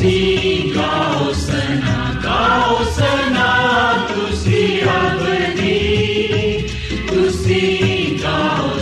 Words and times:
تسی 0.00 0.72
گاؤ 0.74 1.32
سنا 1.32 1.96
گاؤ 2.22 2.84
سنا 2.96 3.48
تسی 4.08 4.80
ابدی 4.80 6.64
تسی 7.08 8.16
گاؤ 8.22 8.78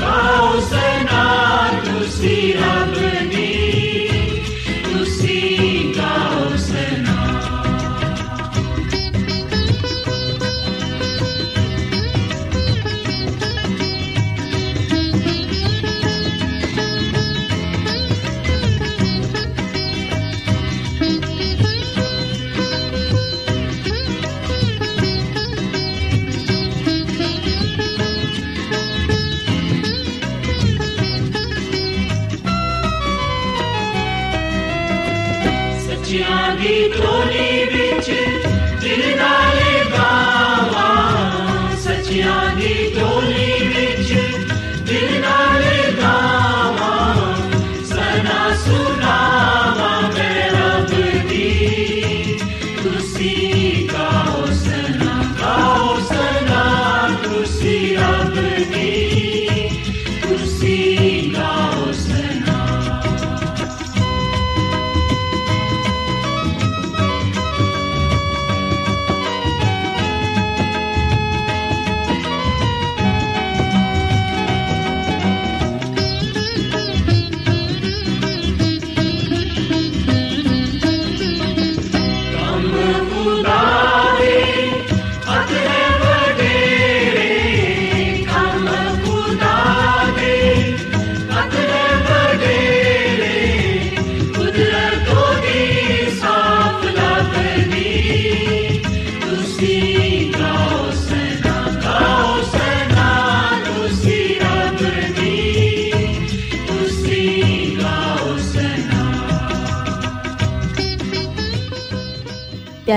گاؤ 0.00 0.60
سنا 0.70 1.26
تسی 1.84 2.54
ابدی 2.54 3.29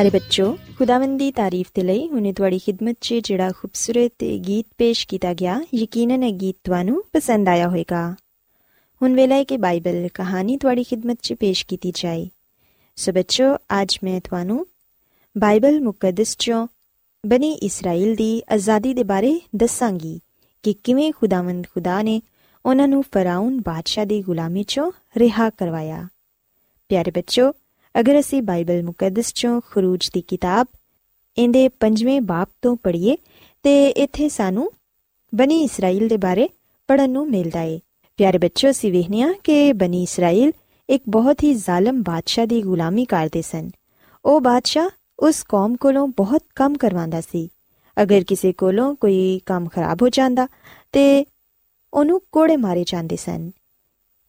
پیارے 0.04 0.18
بچوں 0.18 0.54
خداوند 0.78 1.20
کی 1.20 1.32
تعریف 1.32 1.70
دے 1.76 1.82
لئی 1.82 2.08
ہن 2.12 2.32
تواڈی 2.34 2.58
خدمت 2.66 2.96
'چ 3.02 3.20
جڑا 3.26 3.48
خوبصورت 3.58 4.24
گیت 4.48 4.76
پیش 4.78 5.06
کیتا 5.08 5.32
گیا 5.40 5.58
یقیناً 5.74 6.24
اے 6.24 6.32
گیت 6.42 6.58
تانوں 6.66 7.02
پسند 7.14 7.48
آیا 7.48 7.68
ہوئے 7.68 7.84
گا 7.92 8.02
ہن 9.02 9.14
ویلا 9.18 9.36
ہے 9.36 9.46
کہ 9.46 9.58
بائبل 9.58 10.08
کہانی 10.16 10.58
تواڈی 10.62 10.84
خدمت 10.90 11.22
'چ 11.22 11.40
پیش 11.40 11.66
کیتی 11.66 11.92
جائے 11.96 12.26
سو 12.98 13.12
بچوں 13.16 13.54
اج 13.80 13.98
میں 14.04 14.20
تانوں 14.30 14.60
بائبل 15.36 15.80
مقدس 15.80 16.38
چوں 16.38 16.66
بنی 17.24 17.56
اسرائیل 17.62 18.18
دی 18.20 18.32
آزادی 18.58 18.94
دے 18.94 19.04
بارے 19.14 19.34
دساں 19.62 19.92
گی 20.04 20.18
کہ 20.64 20.74
کیویں 20.84 21.12
خداوند 21.22 21.66
خدا 21.76 22.02
نے 22.02 22.20
انہاں 22.66 22.88
نوں 22.88 23.02
فراؤن 23.14 23.60
بادشاہ 23.66 24.06
دی 24.06 24.22
غلامی 24.28 24.64
چوں 24.64 24.92
رہا 25.20 25.50
کروایا 25.58 26.04
پیارے 26.90 27.12
بچوں 27.16 27.52
ਅਗਰ 28.00 28.20
ਅਸੀਂ 28.20 28.42
ਬਾਈਬਲ 28.42 28.84
ਮੁਕੱਦਸ 28.84 29.34
ਚੋਂ 29.34 29.62
ਖਰੂਜ 29.72 30.10
ਦੀ 30.14 30.22
ਕਿਤਾਬ, 30.22 30.68
ਇਹਦੇ 31.38 31.70
ਪੰਜਵੇਂ 31.70 32.22
ਬਾਪ 32.22 32.50
ਤੋਂ 32.62 32.76
ਪੜ੍ਹੀਏ, 32.76 33.18
ਤੇ 33.64 33.90
ਇੱਥੇ 33.90 34.30
ਸਾਨੂੰ 34.30 34.72
ਬਨੀ 35.36 35.64
ਇਸਰਾਇਲ 35.64 36.08
ਦੇ 36.08 36.18
ਬਾਰੇ 36.18 36.50
ਪੜਨ 36.88 37.10
ਨੂੰ 37.10 37.30
ਮਿਲਦਾ 37.30 37.62
ਏ। 37.62 37.80
ਪਿਆਰੇ 38.18 38.38
ਬੱਚੋ 38.38 38.70
ਅਸੀਂ 38.70 38.92
ਵੇਖਦੇ 38.92 39.22
ਹਾਂ 39.22 39.34
ਕਿ 39.44 39.74
ਬਨੀ 39.74 40.04
ਇਸਰਾਇਲ 40.04 40.52
ਇੱਕ 40.90 41.04
ਬਹੁਤ 41.08 41.44
ਹੀ 41.44 41.54
ਜ਼ਾਲਮ 41.54 42.04
ਬਾਦਸ਼ਾਹ 42.04 42.46
ਦੀ 42.46 42.62
ਗੁਲਾਮੀ 42.62 43.06
ਕਰਦੇ 43.06 43.42
ਸਨ। 43.42 43.70
ਉਹ 44.26 44.42
ਬਾਦਸ਼ਾਹ 44.42 44.90
ਉਸ 45.20 45.44
ਕੌਮ 45.44 45.76
ਕੋਲੋਂ 45.76 46.08
ਬਹੁਤ 46.08 46.44
ਕੰਮ 46.56 46.78
ਕਰਵਾਉਂਦਾ 46.78 47.22
ਸੀ। 47.22 47.50
ਅਗਰ 48.02 48.24
ਕਿਸੇ 48.28 48.54
ਕੋਲੋਂ 48.54 48.96
ਕੋਈ 48.96 49.42
ਕੰਮ 49.46 49.70
ਖਰਾਬ 49.70 50.02
ਹੋ 50.02 50.10
ਜਾਂਦਾ, 50.10 50.48
ਤੇ 50.92 51.26
ਉਹਨੂੰ 51.94 52.22
ਕੋੜੇ 52.32 52.58
ਮਾਰੇ 52.58 52.84
ਜਾਂਦੇ 52.88 53.16
ਸਨ। 53.16 53.52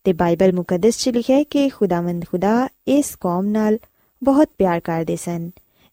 ਤੇ 0.06 0.14
ਬਾਈਬਲ 0.14 0.54
ਮੁਕੱਦਸ 0.54 0.98
'ਚ 0.98 1.10
ਲਿਖਿਆ 1.10 1.38
ਹੈ 1.38 1.44
ਕਿ 1.44 1.70
ਖੁਦਾਵੰਦ 1.70 2.26
ਖੁਦਾ 2.26 2.68
ਇਸ 2.88 3.16
ਕੌਮ 3.16 3.46
ਨਾਲ 3.46 3.78
ਬਹੁਤ 4.22 4.50
ਪਿਆਰ 4.58 4.80
ਕਰਦੇ 4.80 5.16
ਸਨ 5.16 5.50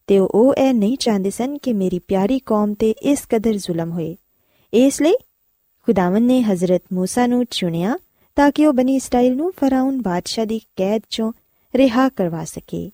ਤੇ 0.07 0.19
ਉਹ 0.19 0.53
ਇਹ 0.57 0.73
ਨਹੀਂ 0.73 0.97
ਚਾਹੁੰਦੇ 0.97 1.29
ਸਨ 1.29 1.57
ਕਿ 1.57 1.73
ਮੇਰੀ 1.73 1.99
ਪਿਆਰੀ 1.99 2.39
ਕੌਮ 2.39 2.73
ਤੇ 2.73 2.93
ਇਸ 3.01 3.25
ਕਦਰ 3.29 3.57
ਜ਼ੁਲਮ 3.57 3.91
ਹੋਏ 3.91 4.15
ਇਸ 4.73 5.01
ਲਈ 5.01 5.13
ਖੁਦਾਵੰਦ 5.87 6.27
ਨੇ 6.27 6.41
ਹਜ਼ਰਤ 6.43 6.81
موسی 6.93 7.27
ਨੂੰ 7.27 7.45
ਚੁਣਿਆ 7.45 7.97
ਤਾਂ 8.37 8.51
ਕਿ 8.51 8.65
ਉਹ 8.65 8.73
ਬਨੀ 8.73 8.95
ਇਸਰਾਇਲ 8.95 9.35
ਨੂੰ 9.35 9.51
ਫਰਾਉਨ 9.51 10.01
ਬਾਦਸ਼ਾਹ 10.01 10.45
ਦੀ 10.45 10.59
ਕੈਦ 10.75 11.01
'ਚੋਂ 11.01 11.31
ਰਿਹਾ 11.73 12.09
ਕਰਵਾ 12.09 12.43
ਸਕੇ 12.45 12.89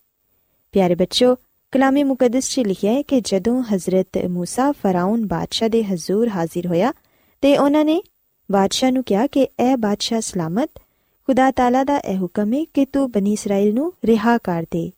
ਪਿਆਰੇ 0.74 0.96
ਬੱਚੋ 0.96 1.36
ਕਲਾਮੇ 1.74 2.04
ਮੁਕੱਦਸ 2.04 2.50
'ਚ 2.50 2.60
ਲਿਖਿਆ 2.60 2.92
ਹੈ 2.94 3.02
ਕਿ 3.02 3.22
ਜਦੋਂ 3.22 3.62
ਹਜ਼ਰਤ 3.74 4.18
موسی 4.18 4.72
ਫਰਾਉਨ 4.82 5.26
ਬਾਦਸ਼ਾਹ 5.26 5.70
ਦੇ 5.70 5.84
ਹਜ਼ੂਰ 5.84 6.30
ਹਾਜ਼ਰ 6.30 6.68
ਹੋਇਆ 6.68 6.94
ਤੇ 7.42 7.58
ਉਹਨਾਂ 7.58 7.86
ਨੇ 7.86 8.02
ਬਾਦਸ਼ਾਹ 8.52 8.92
ਨੂੰ 8.92 9.04
ਕਿਹਾ 9.04 9.28
ਕਿ 9.28 9.48
ਇਹ 9.60 9.78
ਬਾਦਸ਼ਾਹ 9.78 10.22
ਸਲਾਮਤ 10.22 10.70
ਖੁਦਾ 11.29 11.51
ਤਾਲਾ 11.51 11.83
ਦਾ 11.85 11.99
ਇਹ 11.99 12.17
ਹੁਕਮ 12.19 12.53
ਹੈ 12.53 12.65
ਕਿ 12.65 12.85
ਤੂੰ 12.85 13.11
ਬਨੀ 13.11 13.33
ਇਸਰਾਇਲ 13.33 13.75
ਨੂੰ 13.75 13.93
ਰਿਹਾ 14.05 14.37
ਕਰ 14.39 14.63
ਦੇ। 14.71 14.91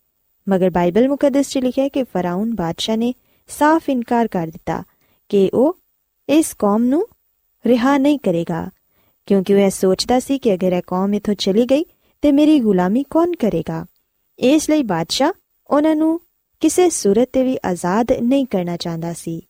ਮਗਰ 0.46 0.70
ਬਾਈਬਲ 0.70 1.08
ਮੁਕੱਦਸ 1.08 1.48
'ਚ 1.48 1.58
ਲਿਖਿਆ 1.58 1.84
ਹੈ 1.84 1.88
ਕਿ 1.88 2.02
ਫਰਾਉਨ 2.02 2.54
ਬਾਦਸ਼ਾਹ 2.54 2.96
ਨੇ 2.96 3.12
ਸਾਫ਼ 3.48 3.88
ਇਨਕਾਰ 3.90 4.28
ਕਰ 4.28 4.46
ਦਿੱਤਾ 4.46 4.82
ਕਿ 5.30 5.50
ਉਹ 5.54 5.76
ਇਸ 6.28 6.54
ਕੌਮ 6.54 6.84
ਨੂੰ 6.84 7.06
ਰਿਹਾ 7.66 7.96
ਨਹੀਂ 7.98 8.18
ਕਰੇਗਾ, 8.18 8.68
ਕਿਉਂਕਿ 9.26 9.54
ਉਹ 9.54 9.58
ਇਹ 9.58 9.70
ਸੋਚਦਾ 9.70 10.20
ਸੀ 10.20 10.38
ਕਿ 10.38 10.54
ਅਗਰ 10.54 10.72
ਇਹ 10.72 10.82
ਕੌਮ 10.86 11.14
ਇਥੋਂ 11.14 11.34
ਚਲੀ 11.34 11.64
ਗਈ 11.64 11.84
ਤੇ 12.22 12.32
ਮੇਰੀ 12.32 12.58
ਗੁਲਾਮੀ 12.60 13.02
ਕੌਣ 13.10 13.32
ਕਰੇਗਾ? 13.32 13.84
ਇਸ 14.38 14.70
ਲਈ 14.70 14.82
ਬਾਦਸ਼ਾਹ 14.82 15.32
ਉਹਨਾਂ 15.70 15.96
ਨੂੰ 15.96 16.20
ਕਿਸੇ 16.60 16.90
ਸੂਰਤ 16.90 17.28
ਤੇ 17.32 17.42
ਵੀ 17.44 17.58
ਆਜ਼ਾਦ 17.64 18.12
ਨਹੀਂ 18.12 18.46
ਕਰਨਾ 18.46 18.76
ਚਾਹੁੰਦਾ 18.76 19.12
ਸੀ। 19.12 19.40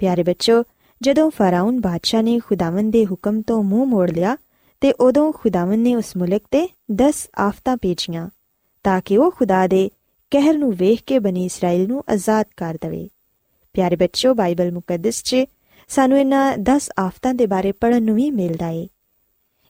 ਪਿਆਰੇ 0.00 0.22
ਬੱਚੋ, 0.22 0.62
ਜਦੋਂ 1.00 1.30
ਫਰਾਉਨ 1.30 1.80
ਬਾਦਸ਼ਾਹ 1.80 2.22
ਨੇ 2.22 2.38
ਖੁਦਾਵੰਦ 2.38 2.92
ਦੇ 2.92 3.06
ਹੁਕਮ 3.06 3.42
ਤੋਂ 3.42 3.62
ਮੂੰਹ 3.62 3.86
ਮੋੜ 3.86 4.10
ਲਿਆ 4.10 4.36
ਤੇ 4.81 4.91
ਉਦੋਂ 4.91 5.31
ਖੁਦਾਵੰਦ 5.33 5.83
ਨੇ 5.83 5.95
ਉਸ 5.95 6.15
ਮੁਲਕ 6.17 6.41
ਤੇ 6.51 6.67
10 7.03 7.25
ਆਫਤਾਂ 7.37 7.77
ਭੇਜੀਆਂ 7.77 8.29
ਤਾਂ 8.83 9.01
ਕਿ 9.05 9.17
ਉਹ 9.17 9.31
ਖੁਦਾ 9.31 9.67
ਦੇ 9.67 9.89
ਕਹਿਰ 10.31 10.57
ਨੂੰ 10.57 10.73
ਵੇਖ 10.75 11.03
ਕੇ 11.07 11.19
ਬਣੀ 11.19 11.45
ਇਸਰਾਇਲ 11.45 11.87
ਨੂੰ 11.87 12.03
ਆਜ਼ਾਦ 12.09 12.45
ਕਰ 12.57 12.77
ਦੇਵੇ 12.81 13.09
ਪਿਆਰੇ 13.73 13.95
ਬੱਚੋ 13.95 14.33
ਬਾਈਬਲ 14.33 14.71
ਮੁਕੱਦਸ 14.71 15.23
'ਚ 15.23 15.45
ਸਾਨੂੰ 15.89 16.19
ਇਹਨਾਂ 16.19 16.57
10 16.71 16.89
ਆਫਤਾਂ 16.99 17.33
ਦੇ 17.33 17.45
ਬਾਰੇ 17.45 17.71
ਪੜਨ 17.71 18.03
ਨੂੰ 18.03 18.15
ਵੀ 18.15 18.29
ਮਿਲਦਾ 18.31 18.69
ਏ 18.69 18.87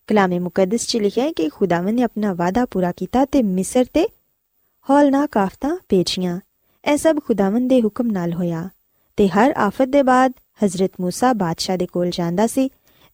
ਕਲਾਮੇ 0.07 0.39
ਮੁਕੱਦਸ 0.39 0.87
'ਚ 0.87 0.97
ਲਿਖਿਆ 0.97 1.23
ਹੈ 1.23 1.31
ਕਿ 1.31 1.49
ਖੁਦਾਵੰਦ 1.49 1.95
ਨੇ 1.95 2.03
ਆਪਣਾ 2.03 2.33
ਵਾਅਦਾ 2.33 2.65
ਪੂਰਾ 2.65 2.91
ਕੀਤਾ 2.91 3.25
ਤੇ 3.25 3.41
ਮਿਸਰ 3.41 3.85
ਤੇ 3.93 4.07
ਹੌਲਨਾਕ 4.89 5.37
ਆਫਤਾਂ 5.37 5.77
ਭੇਜੀਆਂ 5.89 6.39
ਇਹ 6.83 6.97
ਸਭ 6.97 7.19
ਖੁਦਾਵੰਦ 7.19 7.69
ਦੇ 7.69 7.81
ਹੁਕਮ 7.81 8.11
ਨਾਲ 8.11 8.33
ਹੋਇਆ 8.33 8.69
ਤੇ 9.17 9.27
ਹਰ 9.27 9.53
ਆਫਤ 9.57 9.87
ਦੇ 9.87 10.01
ਬਾਅਦ 10.01 10.31
ਹਜ਼ਰਤ 10.65 10.91
موسی 11.01 11.33
ਬਾਦਸ਼ਾਹ 11.35 11.77
ਦੇ 11.77 11.85
ਕੋਲ 11.85 12.09
ਜਾਂਦਾ 12.09 12.47
ਸੀ 12.47 12.69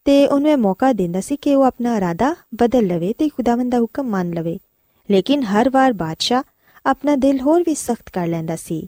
ਤੇ 0.05 0.27
ਉਹਨੂੰ 0.27 0.51
ਇਹ 0.51 0.57
ਮੌਕਾ 0.57 0.93
ਦਿੰਦਾ 0.93 1.21
ਸੀ 1.21 1.37
ਕਿ 1.37 1.55
ਉਹ 1.55 1.63
ਆਪਣਾ 1.63 1.97
ਇਰਾਦਾ 1.97 2.35
ਬਦਲ 2.55 2.87
ਲਵੇ 2.87 3.13
ਤੇ 3.13 3.29
ਖੁਦਾਵੰਦ 3.29 3.71
ਦਾ 3.71 3.79
ਹੁਕਮ 3.79 4.09
ਮੰਨ 4.09 4.33
ਲਵੇ 4.33 4.59
ਲੇਕਿਨ 5.11 5.43
ਹਰ 5.43 5.69
ਵਾਰ 5.69 5.93
ਬਾਦਸ਼ਾਹ 5.93 6.43
ਆਪਣਾ 6.85 7.15
ਦਿਲ 7.15 7.41
ਹੋਰ 7.41 7.63
ਵੀ 7.67 7.75
ਸਖਤ 7.75 8.09
ਕਰ 8.09 8.27
ਲੈਂਦਾ 8.27 8.55
ਸੀ 8.55 8.87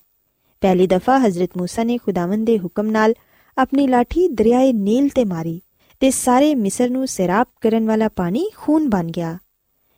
ਪਹਿਲੀ 0.61 0.87
ਦਫਾ 0.87 1.17
ਹਜ਼ਰਤ 1.17 1.49
موسی 1.57 1.85
ਨੇ 1.85 1.97
ਖੁਦਾਵੰਦ 1.97 2.45
ਦੇ 2.45 2.59
ਹੁਕਮ 2.59 2.91
ਨਾਲ 2.91 3.13
ਆਪਣੀ 3.57 3.87
ਲਾਠੀ 3.87 4.27
ਦਰਿਆਏ 4.27 4.73
ਨੀਲ 4.73 5.09
ਤੇ 5.09 5.25
ਮਾਰੀ 5.25 5.61
ਤੇ 5.99 6.11
ਸਾਰੇ 6.11 6.55
ਮਿਸਰ 6.55 6.89
ਨੂੰ 6.89 7.07
ਸਿਰਾਪ 7.07 7.47
ਕਰਨ 7.61 7.87
ਵਾਲਾ 7.87 8.09
ਪਾਣੀ 8.09 8.49
ਖੂਨ 8.55 8.89
ਬਣ 8.89 9.07
ਗਿਆ 9.07 9.37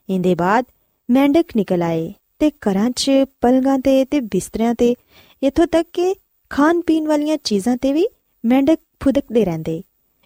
ਇੰਦੇ 0.09 0.35
ਬਾਅਦ 0.35 0.65
ਮੈਂਡਕ 1.09 1.45
ਨਿਕਲ 1.55 1.81
ਆਏ 1.81 2.13
ਤੇ 2.39 2.49
ਘਰਾਂ 2.49 2.89
'ਚ 2.89 3.11
ਪਲੰਗਾਂ 3.41 3.79
ਤੇ 3.79 4.05
ਤੇ 4.05 4.19
ਬਿਸਤਰਿਆਂ 4.19 4.75
ਤੇ 4.75 4.95
ਇਥੋਂ 5.43 5.67
ਤੱਕ 5.67 5.87
ਕਿ 5.93 6.15
ਖਾਣ 6.49 6.81
ਪੀਣ 6.81 7.07
ਵਾਲੀਆਂ 7.07 7.37
ਚੀਜ਼ਾਂ 7.43 7.77
ਤੇ 7.77 7.93
ਵੀ 7.93 8.07
ਮੈਂਡਕ 8.45 8.79
ਫੁਦਕਦੇ 9.03 9.45
ਰਹਿੰਦੇ 9.45 9.83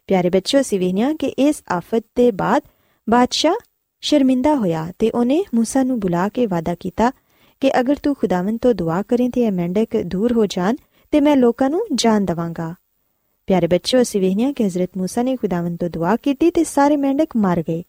ਪਿਆਰੇ 0.08 0.30
ਬੱਚਿਓ 0.30 0.62
ਸਿਵਹਨੀਆਂ 0.62 1.14
ਕਿ 1.16 1.28
ਇਸ 1.28 1.64
ਆਫਤ 1.72 2.04
ਦੇ 2.16 2.31
ਬਾਅਦ 2.31 2.62
ਬਾਦਸ਼ਾਹ 3.10 3.56
ਸ਼ਰਮਿੰਦਾ 4.02 4.56
ਹੋਇਆ 4.56 4.92
ਤੇ 5.00 5.10
ਉਹਨੇ 5.10 5.44
موسی 5.56 5.86
ਨੂੰ 5.86 6.00
ਬੁਲਾ 6.00 6.30
ਕੇ 6.30 6.46
ਵਾਦਾ 6.46 6.76
ਕੀਤਾ 6.76 7.12
ਕਿ 7.62 7.72
ਅਗਰ 7.80 7.96
ਤੂੰ 7.96 8.16
ਖੁਦਾਵੰਦ 8.16 8.60
ਤੋਂ 8.62 8.74
ਦੁਆ 8.74 9.02
ਕਰੇ 9.02 9.30
ਤੇ 9.30 9.42
ਇਹ 9.42 9.52
ਮੈਂਡਕ 9.52 9.98
ਦੂਰ 10.06 10.34
ਹੋ 10.34 10.46
ਜਾਣ 10.46 10.76
ਤੇ 11.12 11.22
ਮੈਂ 11.22 11.36
ਲੋਕਾਂ 11.38 11.70
ਨੂੰ 11.70 11.81
ਜਾਨ 11.96 12.26
ਦਵਾਂਗਾ 12.26 12.76
ਪਿਆਰੇ 13.48 13.68
ਬੱਚਿਓ 13.68 14.02
ਅਸੀਂ 14.02 14.22
ਵੇਖਿਆ 14.22 14.52
ਕਿ 14.52 14.66
ਹਜ਼ਰਤ 14.66 14.90
موسی 14.98 15.24
ਨੇ 15.24 15.36
ਖੁਦਾਵੰਦ 15.36 15.78
ਤੋਂ 15.78 15.90
ਦੁਆ 15.90 16.16
ਕੀਤੀ 16.16 16.52
ਤੇ 16.52 16.64
ਸਾਰੇ 16.64 16.98
ਮੈਂਡਕ 16.98 17.38
ਮਰ 17.38 17.64
ਗਏ 17.68 17.84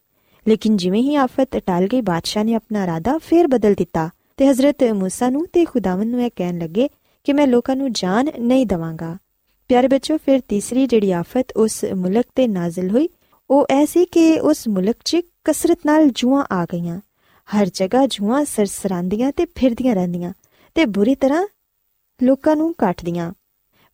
ਲੇਕਿਨ 0.47 0.77
ਜਿਵੇਂ 0.77 1.01
ਹੀ 1.01 1.15
ਆਫਤ 1.15 1.57
ਟਲ 1.57 1.87
ਗਈ 1.87 2.01
ਬਾਦਸ਼ਾਹ 2.01 2.43
ਨੇ 2.43 2.53
ਆਪਣਾ 2.53 2.83
ਇਰਾਦਾ 2.83 3.17
ਫੇਰ 3.17 3.47
ਬਦਲ 3.47 3.73
ਦਿੱਤਾ 3.73 4.09
ਤੇ 4.37 4.47
ਹਜ਼ਰਤ 4.47 4.83
موسی 4.83 5.31
ਨੂੰ 5.31 5.47
ਤੇ 5.53 5.65
ਖੁਦਾਵੰਦ 5.65 6.11
ਨੂੰ 6.11 6.23
ਇਹ 6.23 6.31
ਕਹਿਣ 6.35 6.59
ਲੱਗੇ 6.59 6.89
ਕਿ 7.23 7.33
ਮੈਂ 7.33 7.47
ਲੋਕਾਂ 7.47 7.75
ਨੂੰ 7.75 7.91
ਜਾਨ 7.91 8.29
ਨਹੀਂ 8.39 8.65
ਦਵਾਂਗਾ 8.65 9.17
ਪਿਆਰੇ 9.68 9.88
ਬੱਚਿਓ, 9.88 10.16
ਫਿਰ 10.16 10.40
ਤੀਸਰੀ 10.48 10.86
ਜਿਹੜੀ 10.86 11.12
ਆਫਤ 11.12 11.52
ਉਸ 11.56 11.84
ਮੁਲਕ 11.84 12.24
ਤੇ 12.34 12.48
ਨਾਜ਼ਿਲ 12.48 12.90
ਹੋਈ, 12.90 13.08
ਉਹ 13.50 13.66
ਐਸੀ 13.70 14.04
ਕਿ 14.04 14.40
ਉਸ 14.40 14.68
ਮੁਲਕ 14.68 14.96
'ਚ 15.04 15.16
ਕਸਰਤ 15.44 15.78
ਨਾਲ 15.86 16.10
ਜੂਆਂ 16.10 16.44
ਆ 16.52 16.64
ਗਈਆਂ। 16.64 17.00
ਹਰ 17.48 17.66
ਜਗ੍ਹਾ 17.66 18.06
ਜੂਆਂ 18.06 18.44
ਸਰਸਰਾਂਦੀਆਂ 18.44 19.32
ਤੇ 19.32 19.44
ਫਿਰਦੀਆਂ 19.44 19.94
ਰਹਿੰਦੀਆਂ 19.94 20.32
ਤੇ 20.74 20.84
ਬੁਰੀ 20.84 21.14
ਤਰ੍ਹਾਂ 21.14 21.46
ਲੋਕਾਂ 22.22 22.56
ਨੂੰ 22.56 22.74
ਕੱਟਦੀਆਂ। 22.74 23.32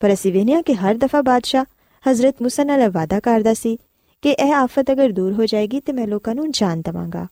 ਪਰ 0.00 0.12
ਅਸੀਂ 0.12 0.32
ਵੇਖਿਆ 0.32 0.62
ਕਿ 0.62 0.74
ਹਰ 0.74 0.94
ਦਫਾ 0.94 1.22
ਬਾਦਸ਼ਾਹ 1.22 1.64
ਹਜ਼ਰਤ 2.10 2.42
ਮੂਸਾ 2.42 2.64
ਨਾਲ 2.64 2.90
ਵਾਅਦਾ 2.90 3.20
ਕਰਦਾ 3.20 3.54
ਸੀ 3.54 3.78
ਕਿ 4.22 4.30
ਇਹ 4.30 4.54
ਆਫਤ 4.54 4.92
ਅਗਰ 4.92 5.10
ਦੂਰ 5.10 5.32
ਹੋ 5.32 5.46
ਜਾਏਗੀ 5.46 5.80
ਤੇ 5.80 5.92
ਮੈਂ 5.92 6.06
ਲੋਕਾਂ 6.06 6.34
ਨੂੰ 6.34 6.50
ਜਾਨ 6.50 6.82
ਦਵਾਂਗਾ। 6.82 7.26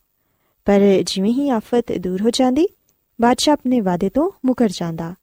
ਪਰ 0.64 0.81
ਜਿਵੇਂ 1.02 1.32
ਹੀ 1.32 1.48
ਆਫਤ 1.48 1.92
ਦੂਰ 1.92 2.22
ਹੋ 2.22 2.31
ਜਾਂਦੀ, 2.31 2.66
ਬਾਦਸ਼ਾਹ 3.20 3.52
ਆਪਣੇ 3.52 3.81
ਵਾਅਦੇ 3.81 4.08
ਤੋਂ 4.08 4.31
ਮੁਕਰ 4.44 4.69
ਜਾਂਦਾ 4.72 5.14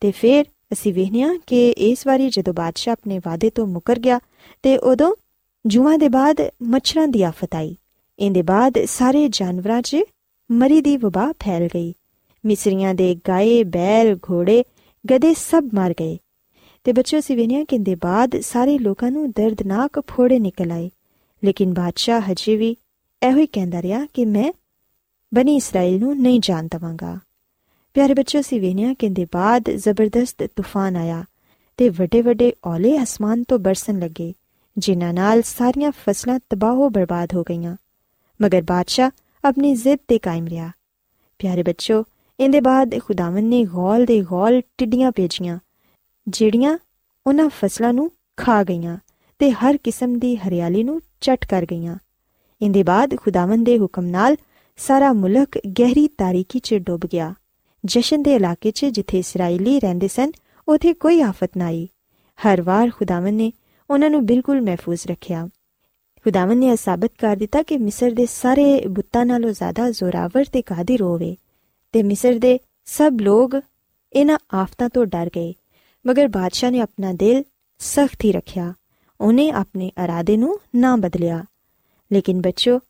ਤੇ 0.00 0.10
ਫਿਰ 0.10 0.44
ਅਸੀਂ 0.72 0.94
ਵੇਖਿਆ 0.94 1.34
ਕਿ 1.46 1.70
ਇਸ 1.70 2.06
ਵਾਰੀ 2.06 2.30
ਜਦੋਂ 2.30 2.54
ਬਾਦਸ਼ਾਹ 2.54 2.92
ਆਪਣੇ 2.92 3.18
ਵਾਅਦੇ 3.18 3.50
ਤੋਂ 3.50 3.66
ਮੁਕਰ 3.66 3.98
ਗਿਆ 3.98 4.20
ਤੇ 4.62 4.78
ਉਦੋਂ 4.78 5.14
ਜੁਮਾ 5.66 5.96
ਦੇ 5.96 6.08
ਬਾਅਦ 6.08 6.36
ਮੱਛਰਾਂ 6.62 7.08
ਦੀ 7.08 7.22
ਆਫਤ 7.22 7.54
ਆਈ। 7.54 7.76
ਇਹਦੇ 8.18 8.42
ਬਾਅਦ 8.42 8.84
ਸਾਰੇ 8.84 9.28
ਜਾਨਵਰਾਂ 9.28 9.82
'ਚ 9.82 9.96
ਮਰੀ 10.50 10.80
ਦੀ 10.80 10.96
ਵਬਾ 10.96 11.32
ਫੈਲ 11.32 11.66
ਗਈ। 11.66 11.94
ਮਿਸਰੀਆਂ 12.46 12.94
ਦੇ 12.94 13.16
ਗਾਏ, 13.28 13.64
ਬੈਲ, 13.64 14.18
ਘੋੜੇ, 14.30 14.64
ਗਧੇ 15.12 15.34
ਸਭ 15.34 15.64
ਮਰ 15.74 15.94
ਗਏ। 16.00 16.18
ਤੇ 16.84 16.92
ਬੱਚਿਓ 16.92 17.20
ਸੀ 17.20 17.34
ਵੇਖਿਆ 17.34 17.64
ਕਿ 17.64 17.78
ਦੇ 17.78 17.94
ਬਾਅਦ 17.94 18.40
ਸਾਰੇ 18.40 18.78
ਲੋਕਾਂ 18.78 19.10
ਨੂੰ 19.10 19.30
ਦਰਦਨਾਕ 19.30 20.00
ਫੋੜੇ 20.00 20.38
ਨਿਕਲ 20.38 20.72
ਆਏ। 20.72 20.90
ਲੇਕਿਨ 21.44 21.74
ਬਾਦਸ਼ਾਹ 21.74 22.20
ਹਜੇ 22.20 22.56
ਵੀ 22.56 22.76
ਇਹੋ 23.28 23.38
ਹੀ 23.38 23.46
ਕਹਿੰਦਾ 23.46 23.82
ਰਿਹਾ 23.82 24.06
ਕਿ 24.06 24.24
ਮੈਂ 24.24 24.52
ਬਨੀ 25.34 25.56
ਇਸਰਾਇਲ 25.56 25.98
ਨੂੰ 25.98 26.20
ਨਹੀਂ 26.20 26.40
ਜਾਣ 26.40 26.68
ਦਵਾਂਗਾ। 26.70 27.18
ਪਿਆਰੇ 27.94 28.14
ਬੱਚਿਓ 28.14 28.40
ਸੀ 28.42 28.58
ਵੇਖਿਆ 28.58 28.92
ਕਿ 28.94 29.08
ਦੇ 29.08 29.26
ਬਾਅਦ 29.32 29.70
ਜ਼ਬਰਦਸਤ 29.70 30.42
ਤੂਫਾਨ 30.56 30.96
ਆਇਆ 30.96 31.24
ਤੇ 31.78 31.88
ਵੱਡੇ 31.88 32.20
ਵੱਡੇ 32.22 32.52
ਔਲੇ 32.64 33.02
ਅਸਮਾਨ 33.02 33.42
ਤੋਂ 33.42 33.58
ਬਰਸਣ 33.58 33.98
ਲੱਗੇ, 33.98 34.32
ਜਿਨ੍ਹਾਂ 34.76 35.12
ਨਾਲ 35.12 35.42
ਸਾਰੀਆਂ 35.42 35.90
ਫਸਲਾਂ 35.90 36.38
ਤਬਾਹ 36.50 36.74
ਹੋ 36.74 36.88
ਬਰਬਾਦ 36.88 37.34
ਹੋ 37.34 37.42
ਗਈਆਂ। 37.42 37.76
ਮਗਰ 38.40 38.62
ਬਾਦਸ਼ਾਹ 38.62 39.10
ਆਪਣੀ 39.44 39.74
ਜ਼ਿੱਦ 39.74 39.98
ਤੇ 40.08 40.18
ਕਾਇਮ 40.18 40.46
ਰਿਹਾ। 40.46 40.70
ਪਿਆਰੇ 41.40 41.62
ਬੱਚਿਓ, 41.62 42.04
ਇਹਦੇ 42.40 42.60
ਬਾਅਦ 42.60 42.98
ਖੁਦਾਵੰ 43.00 43.42
ਨੇ 43.42 43.64
ਗੌਲ 43.64 44.04
ਦੇ 44.06 44.20
ਗੌਲ 44.20 44.60
ਟਿੱਡੀਆਂ 44.78 45.12
ਭੇਜੀਆਂ, 45.12 45.58
ਜਿਹੜੀਆਂ 46.28 46.78
ਉਹਨਾਂ 47.26 47.48
ਫਸਲਾਂ 47.48 47.92
ਨੂੰ 47.92 48.10
ਖਾ 48.36 48.62
ਗਈਆਂ 48.64 48.98
ਤੇ 49.38 49.50
ਹਰ 49.50 49.76
ਕਿਸਮ 49.76 50.18
ਦੀ 50.18 50.36
ਹਰਿਆਲੀ 50.36 50.84
ਨੂੰ 50.84 51.00
ਚਟ 51.20 51.46
ਕਰ 51.46 51.66
ਗਈਆਂ। 51.70 51.96
ਇੰਦੇ 52.60 52.82
ਬਾਅਦ 52.82 53.16
ਖੁਦਾਵੰਦ 53.16 53.66
ਦੇ 53.66 53.78
ਹੁਕਮ 53.78 54.06
ਨਾਲ 54.06 54.36
ਸਾਰਾ 54.78 55.12
ਮੁਲਕ 55.12 55.58
ਗਹਿਰੀ 55.80 56.08
ਤਾਰੀਕੀ 56.08 56.58
'ਚ 56.58 56.74
ਡੁੱਬ 56.74 57.06
ਗਿਆ। 57.12 57.34
ਜਸ਼ਨ 57.84 58.22
ਦੇ 58.22 58.34
ਇਲਾਕੇ 58.34 58.70
'ਚ 58.70 58.84
ਜਿੱਥੇ 58.84 59.18
ਇਸرائیਲੀ 59.18 59.80
ਰਹਿੰਦੇ 59.80 60.08
ਸਨ, 60.08 60.30
ਉਥੇ 60.68 60.94
ਕੋਈ 60.94 61.20
ਆਫਤ 61.20 61.50
ਨਾ 61.56 61.64
ਆਈ। 61.64 61.88
ਹਰ 62.46 62.62
ਵਾਰ 62.62 62.90
ਖੁਦਾਵੰ 62.96 63.32
ਨੇ 63.32 63.52
ਉਹਨਾਂ 63.90 64.10
ਨੂੰ 64.10 64.26
ਬਿਲਕੁਲ 64.26 64.60
ਮਹਿਫੂਜ਼ 64.60 65.06
ਰੱਖਿਆ। 65.06 65.46
ਖੁਦਾਵੰ 66.24 66.58
ਨੇ 66.58 66.76
ਸਾਬਤ 66.76 67.12
ਕਰ 67.18 67.36
ਦਿੱਤਾ 67.36 67.62
ਕਿ 67.62 67.76
ਮਿਸਰ 67.76 68.10
ਦੇ 68.10 68.26
ਸਾਰੇ 68.26 68.82
ਬੁੱਤਾਂ 68.88 69.26
ਨਾਲੋਂ 69.26 69.50
ਜ਼ਿਆਦਾ 69.50 69.90
ਜ਼ੋਰਾਵਰ 69.90 70.44
ਤੇ 70.44 70.62
ਕਾਦਰ 70.62 71.02
ਹੋਵੇ 71.02 71.36
ਤੇ 71.92 72.02
ਮਿਸਰ 72.02 72.38
ਦੇ 72.38 72.58
ਸਭ 72.84 73.18
ਲੋਕ 73.20 73.60
ਇਹਨਾਂ 74.12 74.38
ਆਫਤਾਂ 74.54 74.88
ਤੋਂ 74.88 75.06
ਡਰ 75.06 75.30
ਗਏ, 75.36 75.54
ਮਗਰ 76.06 76.28
ਬਾਦਸ਼ਾਹ 76.28 76.70
ਨੇ 76.70 76.80
ਆਪਣਾ 76.80 77.12
ਦਿਲ 77.12 77.44
ਸਖਤ 77.78 78.24
ਹੀ 78.24 78.32
ਰੱਖਿਆ। 78.32 78.74
ਉਹਨੇ 79.20 79.50
ਆਪਣੇ 79.50 79.92
ਇਰਾਦੇ 80.04 80.36
ਨੂੰ 80.36 80.60
ਨਾ 80.76 80.96
ਬਦਲਿਆ। 80.96 81.44
ਲੇਕਿਨ 82.12 82.40
ਬੱਚੋ, 82.40 82.80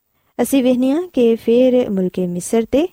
ਅਸੀਂ 0.43 0.65
ਵੇਖਨੇ 0.65 0.93
ਆ 0.93 1.03
ਕਿ 1.13 1.37
ਫੇਰ 1.37 1.91
ਮੁਲਕੇ 1.91 2.27
ਮਿਸਰ 2.27 2.63
ਤੇ 2.63 2.89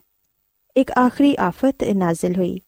ਇੱਕ 0.77 0.91
ਆਖਰੀ 0.91 1.35
ਆਫਤ 1.39 1.83
ਨਾਜ਼ਿਲ 1.83 2.35
ਹੋਈ। 2.35 2.59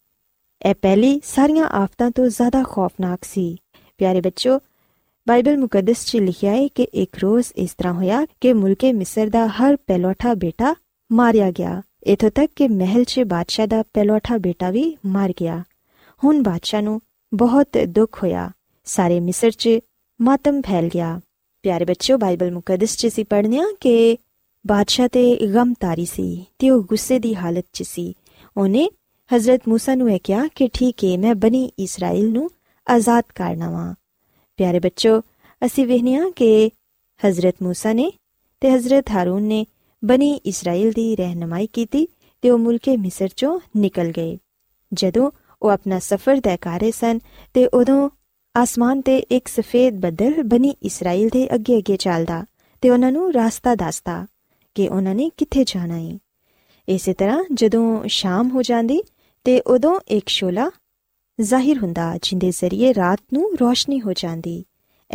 ਇਹ 0.66 0.76
ਪਹਿਲੀ 0.82 1.22
ਸਾਰੀਆਂ 1.24 1.66
ਆਫਤਾਂ 1.66 2.12
ਤੋਂ 2.12 2.28
ਜ਼ਿਆਦਾ 2.28 2.64
ਖੌਫਨਾਕ 2.64 3.20
ਸੀ। 3.24 3.58
ਪਿਆਰੇ 3.98 4.22
ਬੱਚੋ 4.22 4.60
ਬਾਈਬਲ 5.28 5.58
ਮੁਕੱਦਸ 5.58 6.06
'ਚ 6.06 6.18
ਲਿਖਿਆ 6.18 6.52
ਹੈ 6.52 6.68
ਕਿ 6.68 6.84
ਇੱਕ 6.84 7.18
ਰੋਜ਼ 7.18 7.48
ਇਸ 7.56 7.74
ਤਰ੍ਹਾਂ 7.78 7.94
ਹੋਇਆ 7.94 8.26
ਕਿ 8.42 8.54
ਮੁਲਕੇ 8.54 8.94
ਮਿਸਰ 8.94 9.30
ਦਾ 9.30 9.48
ਹਰ 9.48 9.76
ਪਹਿਲੋਠਾ 9.76 10.34
ਬੇਟਾ 10.34 10.76
ਮਾਰਿਆ 11.12 11.52
ਗਿਆ। 11.52 11.82
ਇਥੋਂ 12.04 12.32
ਤੱਕ 12.32 12.52
ਕਿ 12.56 12.68
ਮਹਿਲ 12.68 13.04
'ਚ 13.04 13.20
ਬਾਦਸ਼ਾਹ 13.20 13.68
ਦਾ 13.68 13.84
ਪਹਿਲੋਠਾ 13.94 14.38
ਬੇਟਾ 14.38 14.72
ਵੀ 14.72 14.98
ਮਾਰ 15.06 15.34
ਗਿਆ। 15.40 15.64
ਹੁਣ 16.24 16.44
ਬਾਦਸ਼ਾਹ 16.44 16.82
ਨੂੰ 16.82 17.02
ਬਹੁਤ 17.34 17.68
ਦੁੱਖ 17.88 18.24
ਹੋਇਆ। 18.24 18.52
ਸਾਰੇ 18.86 19.20
ਮਿਸਰ 19.20 19.52
'ਚ 19.52 19.70
ਮਾਤਮ 20.22 20.62
ਫੈਲ 20.62 20.88
ਗਿਆ। 20.88 21.22
ਪਿਆਰੇ 21.64 21.86
ਬੱਚਿਓ, 21.86 22.18
ਬਾਈਬਲ 22.18 22.52
ਮੁਕੱਦਸ 22.52 22.96
'ਚ 22.96 23.08
ਸੀ 23.08 23.24
ਪੜ੍ਹਨਿਆ 23.24 23.64
ਕਿ 23.80 24.18
ਬਾਦਸ਼ਾਹ 24.69 25.09
ਤੇ 25.09 25.37
ਗਮ 25.55 25.73
ਤਾਰੀ 25.81 26.05
ਸੀ 26.05 26.47
ਤੇ 26.59 26.71
ਉਹ 26.71 26.83
ਗੁੱਸੇ 26.83 27.19
ਦੀ 27.19 27.35
ਹਾਲਤ 27.35 27.65
'ਚ 27.73 27.83
ਸੀ 27.83 28.15
ਉਹਨੇ 28.57 28.89
ਹਜ਼ਰਤ 29.31 29.61
موسی 29.69 29.97
ਨੂੰ 29.97 30.11
ਇਹ 30.11 30.21
ਕਿਹਾ 30.25 30.47
ਕਿ 30.55 30.69
ਠੀਕ 30.73 31.05
ਹੈ 31.05 31.19
ਮੈਂ 31.19 31.35
ਬਣੀ 31.35 31.71
ਇਸਰਾਇਲ 31.79 32.33
ਨੂੰ 32.33 32.51
ਆਜ਼ਾਦ 32.89 33.25
ਕਰਨਾ 33.35 33.71
ਵਾਂ 33.71 33.95
ਪਿਆਰੇ 34.57 34.79
ਬੱਚੋ 34.79 35.21
ਅਸੀਂ 35.67 35.87
ਵੇਖਨੀਆ 35.87 36.31
ਕਿ 36.37 36.71
ਹਜ਼ਰਤ 37.21 37.55
موسی 37.63 37.95
ਨੇ 37.95 38.13
ਤੇ 38.61 38.71
ਹਜ਼ਰਤ 38.71 39.11
ਹਾਰੂਨ 39.11 39.43
ਨੇ 39.43 39.67
ਬਣੀ 40.05 40.41
ਇਸਰਾਇਲ 40.47 40.93
ਦੀ 40.93 41.17
ਰਹਿਨਮਾਈ 41.17 41.67
ਕੀਤੀ 41.67 42.07
ਤੇ 42.43 42.51
ਉਹ 42.51 42.59
ਮੁਲਕੇ 42.59 42.97
ਮਿਸਰ 42.97 43.29
'ਚੋਂ 43.29 43.61
ਨਿਕਲ 43.77 44.13
ਗਏ 44.13 44.39
ਜਦੋਂ 44.93 45.31
ਉਹ 45.63 45.71
ਆਪਣਾ 45.71 45.99
ਸਫ਼ਰ 45.99 46.41
ਤੈਅ 46.41 46.57
ਕਰ 46.61 46.81
ਰਹੇ 46.81 46.91
ਸਨ 46.91 47.19
ਤੇ 47.55 47.67
ਉਦੋਂ 47.67 48.11
ਆਸਮਾਨ 48.55 49.01
ਤੇ 49.01 49.19
ਇੱਕ 49.31 49.49
ਸਫੇਦ 49.49 49.95
ਬੱਦਲ 49.95 50.43
ਬਣੀ 50.43 50.75
ਇਸਰਾਇਲ 50.83 51.29
ਦੇ 51.29 51.49
ਅੱਗੇ 51.55 51.79
ਅੱਗੇ 51.79 51.97
ਚੱਲਦਾ 51.97 52.45
ਤੇ 52.81 52.91
ਉਹਨਾਂ 52.91 53.13
ਨੂੰ 53.13 53.33
ਰਸਤਾ 53.33 53.75
ਦੱਸਦਾ 53.75 54.27
ਕਿ 54.76 54.88
ਉਹਨਾਂ 54.88 55.16
ਨੇ 55.16 55.30
ਕਿੱਥੇ 55.38 55.64
ਜਾਣਾ 55.68 55.98
ਹੈ 55.98 56.18
ਇਸੇ 56.88 57.14
ਤਰ੍ਹਾਂ 57.14 57.44
ਜਦੋਂ 57.54 58.08
ਸ਼ਾਮ 58.08 58.50
ਹੋ 58.50 58.62
ਜਾਂਦੀ 58.62 59.02
ਤੇ 59.44 59.62
ਉਦੋਂ 59.62 60.00
ਇੱਕ 60.08 60.30
ਸ਼ੋਲਾ 60.30 60.72
ਜ਼ਾਹਿਰ 61.42 61.78
ਹੁੰਦਾ 61.78 62.18
ਜਿੰਦੇ 62.22 62.52
ਜ਼ਰੀਏ 62.52 62.94
ਰਾਤ 62.94 63.20
ਨੂੰ 63.34 63.52
ਰੋਸ਼ਨੀ 63.62 64.02
ਹੋ 64.02 64.14
ਜਾਂਦੀ। 64.14 64.64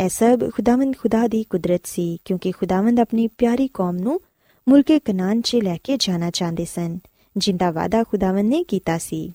ਇਹ 0.03 0.09
ਸਭ 0.09 0.49
ਖੁਦਾਵੰਦ 0.51 0.95
ਖੁਦਾ 0.97 1.27
ਦੀ 1.27 1.43
ਕੁਦਰਤ 1.43 1.81
ਸੀ 1.85 2.17
ਕਿਉਂਕਿ 2.25 2.51
ਖੁਦਾਵੰਦ 2.51 2.99
ਆਪਣੀ 2.99 3.27
ਪਿਆਰੀ 3.27 3.67
ਕੌਮ 3.67 3.95
ਨੂੰ 3.95 4.19
ਮੁਲਕੇ 4.67 4.99
ਕਨਾਨ 4.99 5.41
'ਚ 5.41 5.55
ਲੈ 5.55 5.77
ਕੇ 5.83 5.97
ਜਾਣਾ 5.99 6.29
ਚਾਹੁੰਦੇ 6.31 6.65
ਸਨ, 6.65 6.99
ਜਿੰਦਾ 7.37 7.71
ਵਾਦਾ 7.71 8.03
ਖੁਦਾਵੰਦ 8.03 8.49
ਨੇ 8.49 8.63
ਕੀਤਾ 8.63 8.97
ਸੀ। 8.97 9.33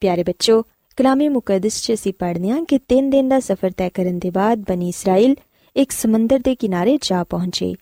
ਪਿਆਰੇ 0.00 0.22
ਬੱਚੋ, 0.22 0.62
ਕਲਾਮੇ 0.96 1.28
ਮੁਕੱਦਸ 1.28 1.82
'ਚ 1.82 1.92
ਅਸੀਂ 1.92 2.12
ਪੜ੍ਹਦੇ 2.18 2.50
ਹਾਂ 2.50 2.64
ਕਿ 2.64 2.78
3 2.88 3.10
ਦਿਨ 3.10 3.28
ਦਾ 3.28 3.40
ਸਫ਼ਰ 3.40 3.70
ਤੈਅ 3.70 3.90
ਕਰਨ 3.94 4.18
ਦੇ 4.18 4.30
ਬਾਅਦ 4.30 4.64
ਬਨੀ 4.68 4.88
ਇਸਰਾਇਲ 4.88 5.36
ਇੱਕ 5.76 5.90
ਸਮੁੰਦਰ 5.90 6.38
ਦੇ 6.38 6.54
ਕਿਨਾਰੇ 6.54 6.98
ਜਾ 7.02 7.24
ਪਹੁੰਚੇ 7.24 7.74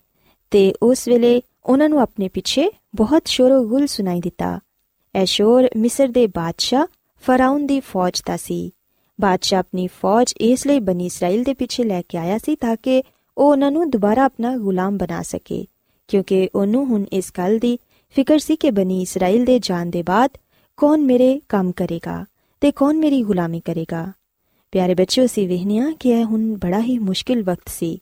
ਤੇ 0.51 0.73
ਉਸ 0.83 1.07
ਵੇਲੇ 1.07 1.41
ਉਹਨਾਂ 1.65 1.89
ਨੂੰ 1.89 2.01
ਆਪਣੇ 2.01 2.27
ਪਿੱਛੇ 2.27 2.69
ਬਹੁਤ 2.95 3.21
ਸ਼ੋਰ-ਗੁਲ 3.25 3.87
ਸੁਣਾਈ 3.87 4.19
ਦਿੱਤਾ। 4.19 4.59
ਇਹ 5.21 5.25
ਸ਼ੋਰ 5.25 5.69
ਮਿਸਰ 5.77 6.07
ਦੇ 6.07 6.27
ਬਾਦਸ਼ਾਹ 6.27 6.85
ਫਰਾਉਨ 7.21 7.67
ਦੀ 7.67 7.79
ਫੌਜ 7.79 8.21
ਦਾ 8.25 8.37
ਸੀ। 8.37 8.71
ਬਾਦਸ਼ਾਹ 9.21 9.59
ਆਪਣੀ 9.59 9.87
ਫੌਜ 9.87 10.33
ਇਸ 10.41 10.67
ਲਈ 10.67 10.79
ਬਨੀ 10.79 11.05
ਇਸਰਾਇਲ 11.05 11.43
ਦੇ 11.43 11.53
ਪਿੱਛੇ 11.53 11.83
ਲੈ 11.83 12.01
ਕੇ 12.01 12.17
ਆਇਆ 12.17 12.37
ਸੀ 12.37 12.55
ਤਾਂ 12.55 12.75
ਕਿ 12.83 13.03
ਉਹ 13.37 13.51
ਉਹਨਾਂ 13.51 13.71
ਨੂੰ 13.71 13.89
ਦੁਬਾਰਾ 13.89 14.23
ਆਪਣਾ 14.23 14.57
ਗੁਲਾਮ 14.57 14.97
ਬਣਾ 14.97 15.21
ਸਕੇ, 15.21 15.65
ਕਿਉਂਕਿ 16.07 16.49
ਉਹਨੂੰ 16.55 16.85
ਹੁਣ 16.85 17.05
ਇਸ 17.13 17.31
ਗੱਲ 17.37 17.57
ਦੀ 17.57 17.79
ਫਿਕਰ 18.09 18.39
ਸੀ 18.39 18.55
ਕਿ 18.55 18.71
ਬਨੀ 18.71 19.01
ਇਸਰਾਇਲ 19.01 19.45
ਦੇ 19.45 19.59
ਜਾਣ 19.59 19.85
ਦੇ 19.85 20.03
ਬਾਅਦ 20.03 20.31
ਕੌਣ 20.77 21.01
ਮੇਰੇ 21.01 21.41
ਕੰਮ 21.49 21.71
ਕਰੇਗਾ 21.71 22.25
ਤੇ 22.61 22.71
ਕੌਣ 22.71 22.97
ਮੇਰੀ 22.97 23.23
ਗੁਲਾਮੀ 23.23 23.59
ਕਰੇਗਾ। 23.59 24.11
ਪਿਆਰੇ 24.71 24.95
ਬੱਚਿਓ, 24.95 25.25
ਅਸੀਂ 25.25 25.47
ਵੇਖਨੀਆ 25.47 25.91
ਕਿ 25.99 26.09
ਇਹ 26.09 26.23
ਹੁਣ 26.23 26.55
ਬੜਾ 26.55 26.81
ਹੀ 26.81 26.99
ਮੁਸ਼ਕਿਲ 26.99 27.43
ਵਕਤ 27.43 27.69
ਸੀ। 27.69 27.99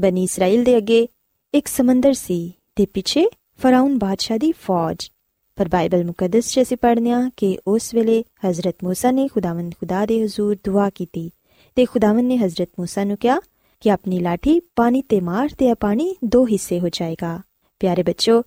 ਬਨੀ 0.00 0.22
ਇਸਰਾਇਲ 0.22 0.64
ਦੇ 0.64 0.76
ਅੱਗੇ 0.76 1.08
ਇੱਕ 1.54 1.66
ਸਮੁੰਦਰ 1.66 2.12
ਸੀ। 2.12 2.52
ਤੇ 2.75 2.85
ਪਿੱਛੇ 2.85 3.25
ਫਰਾਉਨ 3.57 3.97
ਬਾਦਸ਼ਾਹ 3.97 4.37
ਦੀ 4.39 4.51
ਫੌਜ 4.51 5.09
ਪਰ 5.57 5.67
ਬਾਈਬਲ 5.69 6.03
ਮੁਕੱਦਸ 6.03 6.51
'ਚ 6.51 6.61
ਅਸੀਂ 6.61 6.77
ਪੜ੍ਹਦੇ 6.77 7.11
ਹਾਂ 7.11 7.29
ਕਿ 7.37 7.57
ਉਸ 7.67 7.93
ਵੇਲੇ 7.95 8.23
ਹਜ਼ਰਤ 8.47 8.75
موسی 8.85 9.11
ਨੇ 9.13 9.27
ਖੁਦਾਵੰਦ 9.27 9.73
ਖੁਦਾ 9.73 10.05
ਦੇ 10.05 10.23
ਹਜ਼ੂਰ 10.23 10.57
ਦੁਆ 10.65 10.89
ਕੀਤੀ 10.89 11.29
ਤੇ 11.77 11.85
ਖੁਦਾਵੰਦ 11.85 12.27
ਨੇ 12.27 12.37
ਹਜ਼ਰਤ 12.37 12.69
موسی 12.79 13.05
ਨੂੰ 13.05 13.17
ਕਿਹਾ 13.17 13.39
ਕਿ 13.81 13.91
ਆਪਣੀ 13.91 14.19
ਲਾਠੀ 14.19 14.59
ਪਾਣੀ 14.75 15.01
ਤੇ 15.01 15.19
ਮਾਰ 15.19 15.49
ਤੇ 15.57 15.65
ਇਹ 15.65 15.75
ਪਾਣੀ 15.75 16.15
ਦੋ 16.25 16.45
ਹਿੱਸੇ 16.47 16.79
ਹੋ 16.79 16.89
ਜਾਏਗਾ 16.89 17.39
ਪਿਆਰੇ 17.81 18.03
ਬੱਚੋ 18.03 18.41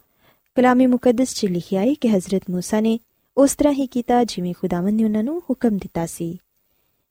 ਕਲਾਮੇ 0.56 0.86
ਮੁਕੱਦਸ 0.86 1.34
'ਚ 1.34 1.46
ਲਿਖਿਆ 1.46 1.80
ਹੈ 1.80 1.94
ਕਿ 2.00 2.08
ਹਜ਼ਰਤ 2.08 2.50
موسی 2.50 2.80
ਨੇ 2.80 2.98
ਉਸ 3.36 3.54
ਤਰ੍ਹਾਂ 3.54 3.74
ਹੀ 3.74 3.86
ਕੀਤਾ 3.86 4.24
ਜਿਵੇਂ 4.24 4.54
ਖੁਦਾਵੰਦ 4.54 4.94
ਨੇ 4.94 5.04
ਉਹਨਾਂ 5.04 5.22
ਨੂੰ 5.24 5.42
ਹੁਕਮ 5.50 5.76
ਦਿੱਤਾ 5.76 6.06
ਸੀ 6.06 6.36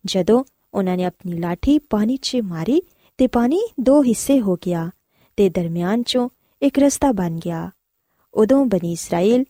ਜਦੋਂ 0.05 0.43
ਉਹਨਾਂ 0.73 0.97
ਨੇ 0.97 1.05
ਆਪਣੀ 1.05 1.39
ਲਾਠੀ 1.39 1.79
ਪਾਣੀ 1.79 2.17
'ਚ 2.17 2.37
ਮਾਰੀ 2.43 2.81
ਤੇ 3.17 3.27
ਪਾਣੀ 3.27 3.59
ਦੋ 3.79 4.01
ਹਿੱਸੇ 4.03 4.39
ਹੋ 4.39 4.57
ਗਿਆ 4.65 4.89
ਤੇ 5.37 5.49
ਦਰਮਿਆਨ 5.49 6.01
'ਚੋਂ 6.01 6.29
ਇੱਕ 6.61 6.79
ਰਸਤਾ 6.79 7.11
ਬਣ 7.11 7.39
ਗਿਆ 7.45 7.71
ਉਦੋਂ 8.33 8.65
ਬਨੀ 8.65 8.91
ਇਸਰਾਇਲ 8.91 9.45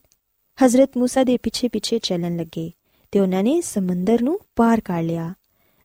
ਹਜ਼ਰਤ 0.64 0.98
موسی 0.98 1.24
ਦੇ 1.24 1.36
ਪਿੱਛੇ-ਪਿੱਛੇ 1.36 1.98
ਚੱਲਣ 1.98 2.36
ਲੱਗੇ 2.36 2.72
ਤੇ 3.12 3.20
ਉਹਨਾਂ 3.20 3.42
ਨੇ 3.42 3.60
ਸਮੁੰਦਰ 3.60 4.22
ਨੂੰ 4.22 4.38
ਪਾਰ 4.56 4.80
ਕਰ 4.80 5.02
ਲਿਆ 5.02 5.34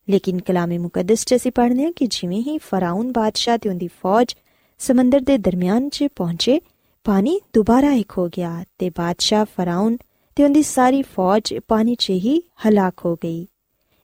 ਲੇਕਿਨ 0.10 0.40
ਕਲਾਮੇ 0.40 0.78
ਮੁਕੱਦਸ 0.78 1.26
'ਚ 1.26 1.36
ਅਸੀਂ 1.36 1.52
ਪੜ੍ਹਦੇ 1.52 1.86
ਹਾਂ 1.86 1.92
ਕਿ 1.96 2.06
ਜਿਵੇਂ 2.06 2.42
ਹੀ 2.42 2.58
ਫਰਾਉਨ 2.58 3.12
ਬਾਦਸ਼ਾਹ 3.12 3.58
ਤੇ 3.58 3.70
ਉਹਦੀ 3.70 3.88
ਫੌਜ 3.88 4.36
ਸਮੁੰਦਰ 4.80 5.20
ਦੇ 5.20 5.38
ਦਰਮਿਆਨ 5.38 5.90
'ਚ 5.90 6.08
ਪਹੁੰਚੇ 6.16 6.62
ਪਾਣੀ 7.04 7.40
ਦੁਬਾਰਾ 7.54 7.92
ਇੱਕ 7.92 8.18
ਹੋ 8.18 8.28
ਗਿਆ 8.28 8.66
ਤੇ 8.78 8.90
ਬਾਦਸ਼ਾਹ 8.90 9.46
ਫਰਾਉਨ 9.58 9.98
ਤੇ 10.36 10.44
ਉਹਦੀ 10.44 10.64
ਸਾਰੀ 10.64 11.02
ਫੌਜ 11.02 11.54
ਪਾਣੀ 11.68 11.96
'ਚ 11.96 12.10
ਹੀ 12.10 12.42
ਹਲਾਕ 12.68 13.06
ਹੋ 13.06 13.16
ਗਈ 13.16 13.48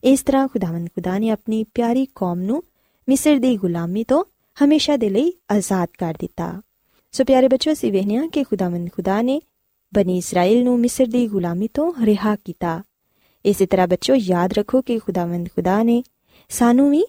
ਇਸ 0.04 0.22
ਤਰ੍ਹਾਂ 0.22 0.48
ਖੁਦਾਵੰਦ 0.48 0.88
ਖੁਦਾ 0.88 1.18
ਨੇ 1.18 1.30
ਆਪਣੀ 1.30 1.64
ਪਿਆਰੀ 1.64 2.08
ਕੌਮ 2.16 2.40
ਨੂੰ 2.40 2.64
ਮਿਸਰ 3.08 3.40
ਦੀ 3.40 3.58
ਗੁਲਾਮੀ 3.58 4.04
ਤੋਂ 4.04 4.24
ਹਮੇਸ਼ਾ 4.64 4.98
ਦੇ 4.98 5.10
ਲਈ 5.10 5.34
ਆਜ਼ਾਦ 5.52 5.90
ਕਰ 6.00 6.14
ਦਿੱਤਾ 6.20 6.62
ਸੋ 7.13 7.25
ਪਿਆਰੇ 7.25 7.49
ਬੱਚੋ 7.49 7.73
ਅਸੀਂ 7.73 7.93
ਵੇਖਿਆ 7.93 8.27
ਕਿ 8.27 8.45
ਖੁਦਾਵੰਦ 8.45 8.89
ਖੁਦਾ 8.97 9.23
ਨੇ 9.23 9.41
ਬਨੀ 9.95 10.19
ਇਸਰਾਇਲ 10.19 10.65
ਨੂੰ 10.65 10.81
ਮਿਸਰ 10.81 11.07
ਦੀ 11.07 11.27
ਗੁਲਾਮੀ 11.27 11.69
ਤੋਂ 11.69 11.93
ਰਿਹਾ 12.05 12.37
ਕੀਤਾ। 12.37 12.83
ਇਸੇ 13.45 13.67
ਤਰ੍ਹਾਂ 13.67 13.89
ਬੱਚੋ 13.89 14.15
ਯਾਦ 14.15 14.53
ਰੱਖੋ 14.53 14.83
ਕਿ 14.83 14.99
ਖੁਦਾਵੰਦ 14.99 15.49
ਖੁਦਾ 15.49 15.83
ਨੇ 15.83 16.03
ਸਾਨੂੰ 16.49 16.91
ਵੀ 16.91 17.05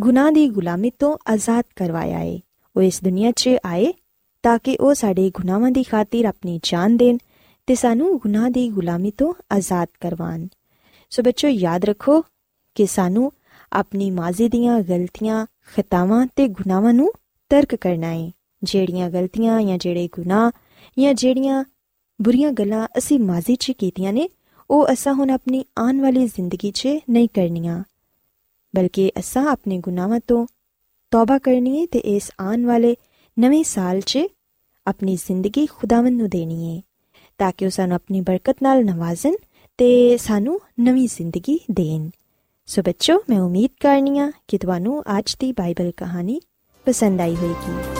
ਗੁਨਾਹ 0.00 0.32
ਦੀ 0.32 0.48
ਗੁਲਾਮੀ 0.48 0.90
ਤੋਂ 0.98 1.18
ਆਜ਼ਾਦ 1.28 1.64
ਕਰਵਾਇਆ 1.76 2.20
ਏ। 2.20 2.40
ਉਹ 2.76 2.82
ਇਸ 2.82 3.04
ਦੁਨੀਆ 3.04 3.30
'ਚ 3.30 3.50
ਆਏ 3.66 3.92
ਤਾਂ 4.42 4.58
ਕਿ 4.58 4.76
ਉਹ 4.80 4.94
ਸਾਡੇ 4.94 5.30
ਗੁਨਾਹਾਂ 5.34 5.70
ਦੀ 5.70 5.82
ਖਾਤਰ 5.82 6.24
ਆਪਣੀ 6.24 6.60
ਜਾਨ 6.62 6.96
ਦੇਣ 6.96 7.18
ਤੇ 7.66 7.74
ਸਾਨੂੰ 7.74 8.18
ਗੁਨਾਹ 8.18 8.50
ਦੀ 8.50 8.68
ਗੁਲਾਮੀ 8.68 9.10
ਤੋਂ 9.10 9.34
ਆਜ਼ਾਦ 9.52 9.88
ਕਰਵਾਣ 10.00 10.46
ਸੋ 11.10 11.22
ਬੱਚੋ 11.22 11.48
ਯਾਦ 11.48 11.84
ਰੱਖੋ 11.84 12.24
ਕਿ 12.74 12.86
ਸਾਨੂੰ 12.86 13.32
ਆਪਣੀ 13.72 14.10
ਮਾਜ਼ੀ 14.10 14.48
ਦੀਆਂ 14.48 14.80
ਗਲਤੀਆਂ, 14.80 15.46
ਖਤਾਵਾਂ 15.76 16.26
ਤੇ 16.36 16.48
ਗੁਨਾਹਾਂ 16.48 16.94
ਨੂੰ 16.94 17.12
ਤਰਕ 17.50 17.74
ਕਰਨਾ 17.74 18.12
ਏ। 18.12 18.30
ਜਿਹੜੀਆਂ 18.62 19.10
ਗਲਤੀਆਂ 19.10 19.60
ਜਾਂ 19.62 19.78
ਜਿਹੜੇ 19.78 20.08
ਗੁਨਾਹ 20.12 20.50
ਜਾਂ 20.98 21.14
ਜਿਹੜੀਆਂ 21.14 21.64
ਬੁਰੀਆਂ 22.22 22.52
ਗੱਲਾਂ 22.52 22.88
ਅਸੀਂ 22.98 23.20
ਮਾਜ਼ੀ 23.20 23.56
'ਚ 23.56 23.70
ਕੀਤੀਆਂ 23.70 24.12
ਨੇ, 24.12 24.28
ਉਹ 24.70 24.86
ਅਸਾਂ 24.92 25.14
ਹੁਣ 25.14 25.30
ਆਪਣੀ 25.30 25.64
ਆਉਣ 25.78 26.00
ਵਾਲੀ 26.00 26.26
ਜ਼ਿੰਦਗੀ 26.26 26.70
'ਚ 26.70 26.88
ਨਹੀਂ 27.10 27.28
ਕਰਨੀਆਂ। 27.34 27.84
ਬਲਕਿ 28.76 29.10
ਅਸਾਂ 29.18 29.46
ਆਪਣੇ 29.46 29.78
ਗੁਨਾਹਾਂ 29.78 30.20
ਤੋਂ 30.28 30.46
ਤੌਬਾ 31.10 31.38
ਕਰਨੀ 31.38 31.80
ਹੈ 31.80 31.86
ਤੇ 31.86 31.98
ਇਸ 31.98 32.30
ਆਉਣ 32.40 32.66
ਵਾਲੇ 32.66 32.96
ਨਵੇਂ 33.38 33.64
ਸਾਲ 33.64 34.00
'ਚ 34.00 34.18
ਆਪਣੀ 34.86 35.16
ਜ਼ਿੰਦਗੀ 35.16 35.66
ਖੁਦਾਵੰਦ 35.66 36.20
ਨੂੰ 36.20 36.28
ਦੇਣੀ 36.28 36.76
ਹੈ 36.76 36.82
ਤਾਂ 37.38 37.52
ਕਿ 37.58 37.64
ਉਹ 37.64 37.70
ਸਾਨੂੰ 37.70 37.94
ਆਪਣੀ 37.94 38.20
ਬਰਕਤ 38.20 38.56
ਨਾਲ 38.62 38.84
ਨਵਾਜ਼ਨ 38.84 39.34
ਤੇ 39.78 40.16
ਸਾਨੂੰ 40.16 40.60
ਨਵੀਂ 40.80 41.08
ਜ਼ਿੰਦਗੀ 41.08 41.58
ਦੇਣ। 41.70 42.10
ਸੋ 42.66 42.82
ਬੱਚੋ, 42.82 43.18
ਮੈਂ 43.30 43.40
ਉਮੀਦ 43.40 43.70
ਕਰਨੀਆ 43.80 44.30
ਕਿ 44.48 44.58
ਤੁਹਾਨੂੰ 44.58 45.02
ਅੱਜ 45.18 45.36
ਦੀ 45.38 45.52
ਬਾਈਬਲ 45.52 45.90
ਕਹਾਣੀ 45.96 46.40
ਪਸੰਦ 46.86 47.20
ਆਈ 47.20 47.34
ਹੋਵੇਗੀ 47.36 47.99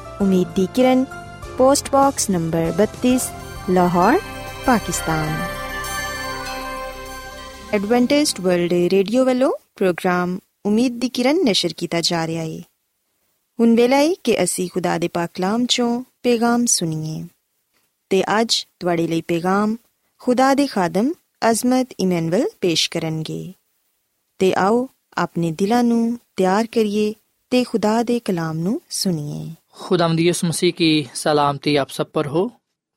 امید 0.21 0.55
کی 0.55 0.65
کرن 0.73 1.03
پوسٹ 1.57 1.89
باکس 1.91 2.29
نمبر 2.29 2.63
بتیس، 2.77 3.31
Lahore, 3.69 4.13
Pakistan. 4.65 5.27
Adventist 7.71 8.45
World 8.45 8.73
Radio 8.73 9.25
والو 9.25 9.49
پروگرام 9.77 10.39
امید 10.65 11.01
دی 11.01 11.09
کرن 11.09 11.45
نشر 11.45 11.69
کیتا 11.69 11.99
جا 12.03 12.27
رہا 12.27 12.41
ہے۔ 12.41 12.59
ہن 13.59 13.75
ویلا 13.77 14.01
کہ 14.23 14.39
اسی 14.39 14.67
خدا 14.75 14.97
دے 15.01 15.07
پاک 15.07 15.35
کلام 15.35 15.65
چوں 15.65 16.03
پیغام 16.21 16.65
سنیے۔ 16.65 17.23
تے 18.07 18.21
اج 18.27 18.65
تواڈے 18.77 19.07
لئی 19.07 19.21
پیغام 19.21 19.75
خدا 20.19 20.53
دے 20.57 20.67
خادم 20.67 21.11
عظمت 21.41 21.93
ایمنول 21.97 22.43
پیش 22.59 22.89
کرن 22.89 23.23
گے۔ 23.29 23.51
تے 24.37 24.53
آو 24.53 24.85
اپنے 25.15 25.51
دلانوں 25.51 26.11
تیار 26.37 26.63
کریے 26.71 27.13
تے 27.49 27.63
خدا 27.63 28.01
دے 28.07 28.19
کلام 28.19 28.57
نو 28.57 28.77
سنیے۔ 28.89 29.60
خدا 29.73 30.07
مدیس 30.07 30.43
مسیح 30.43 30.71
کی 30.71 31.03
سلامتی 31.13 31.77
آپ 31.77 31.91
سب 31.91 32.11
پر 32.11 32.25
ہو۔ 32.25 32.47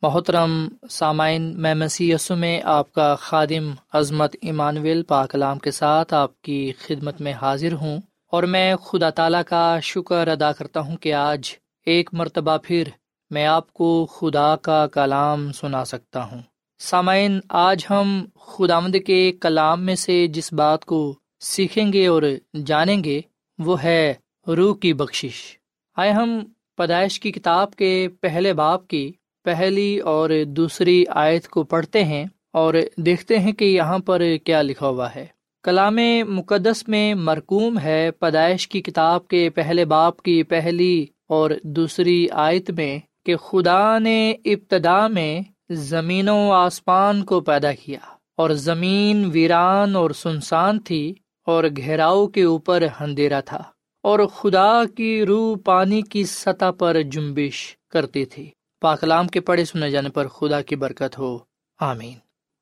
محترم 0.02 0.68
سامعین، 0.90 1.62
میں 1.62 1.74
مسیح 1.74 2.14
یسو 2.14 2.36
میں 2.36 2.60
آپ 2.64 2.92
کا 2.92 3.14
خادم 3.14 3.70
عظمت 3.92 4.36
ایمانویل 4.42 5.02
پاکلام 5.02 5.58
کے 5.58 5.70
ساتھ 5.70 6.14
آپ 6.14 6.42
کی 6.42 6.72
خدمت 6.78 7.20
میں 7.20 7.32
حاضر 7.32 7.72
ہوں 7.72 7.98
اور 8.32 8.42
میں 8.42 8.76
خدا 8.76 9.10
تعالیٰ 9.10 9.42
کا 9.46 9.80
شکر 9.82 10.28
ادا 10.28 10.52
کرتا 10.52 10.80
ہوں 10.80 10.96
کہ 10.96 11.14
آج 11.14 11.52
ایک 11.86 12.10
مرتبہ 12.12 12.56
پھر 12.62 12.88
میں 13.30 13.46
آپ 13.46 13.72
کو 13.72 14.06
خدا 14.06 14.56
کا 14.56 14.86
کلام 14.86 15.52
سنا 15.52 15.84
سکتا 15.84 16.24
ہوں۔ 16.24 16.42
سامعین، 16.78 17.40
آج 17.48 17.86
ہم 17.90 18.24
خدامد 18.40 18.96
کے 19.06 19.32
کلام 19.32 19.82
میں 19.82 19.94
سے 19.94 20.26
جس 20.26 20.52
بات 20.52 20.84
کو 20.84 21.14
سیکھیں 21.40 21.92
گے 21.92 22.06
اور 22.06 22.22
جانیں 22.66 23.04
گے 23.04 23.20
وہ 23.58 23.82
ہے 23.82 24.14
روح 24.46 24.76
کی 24.76 24.92
بخشش۔ 24.92 25.58
آئے 25.96 26.10
ہم 26.10 26.44
پیدائش 26.76 27.20
کی 27.20 27.32
کتاب 27.32 27.74
کے 27.74 28.08
پہلے 28.20 28.52
باپ 28.52 28.88
کی 28.88 29.12
پہلی 29.44 29.98
اور 29.98 30.30
دوسری 30.46 31.04
آیت 31.08 31.48
کو 31.48 31.62
پڑھتے 31.62 32.04
ہیں 32.04 32.24
اور 32.52 32.74
دیکھتے 32.96 33.38
ہیں 33.38 33.52
کہ 33.52 33.64
یہاں 33.64 33.98
پر 33.98 34.22
کیا 34.44 34.62
لکھا 34.62 34.88
ہوا 34.88 35.14
ہے۔ 35.14 35.26
کلام 35.62 35.98
مقدس 36.28 36.88
میں 36.88 37.14
مرکوم 37.14 37.78
ہے 37.78 38.10
پیدائش 38.10 38.68
کی 38.68 38.82
کتاب 38.82 39.28
کے 39.28 39.50
پہلے 39.50 39.84
باپ 39.84 40.22
کی 40.22 40.42
پہلی 40.42 41.06
اور 41.28 41.50
دوسری 41.62 42.26
آیت 42.30 42.70
میں 42.70 42.98
کہ 43.26 43.36
خدا 43.36 43.98
نے 43.98 44.30
ابتدا 44.44 45.08
میں 45.08 45.40
زمین 45.70 46.28
و 46.28 46.52
آسمان 46.52 47.24
کو 47.24 47.40
پیدا 47.40 47.72
کیا 47.72 47.98
اور 48.36 48.50
زمین 48.50 49.30
ویران 49.32 49.96
اور 49.96 50.10
سنسان 50.10 50.78
تھی 50.78 51.14
اور 51.46 51.64
گھیراؤ 51.76 52.26
کے 52.26 52.42
اوپر 52.42 52.82
اندھیرا 53.00 53.40
تھا۔ 53.40 53.73
اور 54.04 54.18
خدا 54.26 54.84
کی 54.96 55.26
روح 55.26 55.56
پانی 55.64 56.02
کی 56.02 56.24
سطح 56.24 56.70
پر 56.78 57.02
جنبش 57.02 57.76
کرتی 57.90 58.24
تھی 58.24 58.50
پاکلام 58.80 59.28
کے 59.28 59.40
پڑھے 59.40 59.64
سنے 59.64 59.90
جانے 59.90 60.08
پر 60.08 60.28
خدا 60.28 60.60
کی 60.60 60.76
برکت 60.76 61.18
ہو۔ 61.18 61.38
آمین۔ 61.80 62.14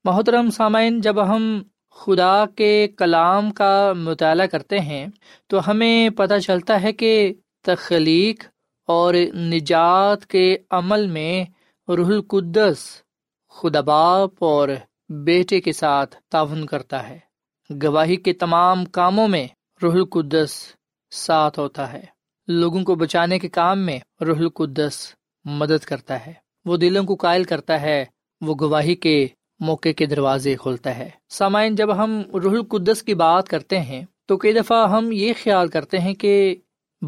محترم 0.04 0.50
سامعین، 0.50 1.00
جب 1.00 1.28
ہم 1.28 1.62
خدا 1.90 2.44
کے 2.56 2.88
کلام 2.96 3.50
کا 3.50 3.92
مطالعہ 3.92 4.46
کرتے 4.46 4.78
ہیں، 4.78 5.06
تو 5.46 5.70
ہمیں 5.70 6.10
پتہ 6.10 6.34
چلتا 6.38 6.82
ہے 6.82 6.92
کہ 6.92 7.34
تخلیق 7.62 8.44
اور 8.86 9.14
نجات 9.34 10.26
کے 10.26 10.56
عمل 10.70 11.06
میں 11.06 11.44
روح 11.88 12.06
القدس 12.06 13.02
خدا 13.48 13.80
باپ 13.80 14.30
اور 14.38 14.68
بیٹے 15.08 15.60
کے 15.60 15.72
ساتھ 15.72 16.16
تعاون 16.30 16.66
کرتا 16.66 17.08
ہے۔ 17.08 17.18
گواہی 17.82 18.16
کے 18.16 18.32
تمام 18.32 18.84
کاموں 18.84 19.28
میں 19.28 19.46
روح 19.82 19.92
القدس 19.92 20.50
ساتھ 21.12 21.58
ہوتا 21.58 21.92
ہے۔ 21.92 22.02
لوگوں 22.48 22.84
کو 22.84 22.94
بچانے 22.94 23.38
کے 23.38 23.48
کام 23.48 23.78
میں 23.78 23.98
روح 24.20 24.36
القدس 24.36 25.14
مدد 25.44 25.84
کرتا 25.84 26.26
ہے۔ 26.26 26.32
وہ 26.64 26.76
دلوں 26.76 27.04
کو 27.04 27.14
قائل 27.14 27.44
کرتا 27.44 27.80
ہے۔ 27.80 28.04
وہ 28.40 28.54
گواہی 28.60 28.94
کے 28.94 29.28
موقع 29.60 29.88
کے 29.96 30.06
دروازے 30.06 30.54
کھولتا 30.54 30.98
ہے۔ 30.98 31.10
سامعین، 31.28 31.74
جب 31.74 31.96
ہم 31.96 32.22
روح 32.34 32.52
القدس 32.52 33.02
کی 33.02 33.14
بات 33.14 33.48
کرتے 33.48 33.80
ہیں، 33.80 34.04
تو 34.26 34.36
کئی 34.36 34.52
دفعہ 34.52 34.90
ہم 34.90 35.08
یہ 35.12 35.32
خیال 35.42 35.68
کرتے 35.68 35.98
ہیں 35.98 36.14
کہ 36.14 36.56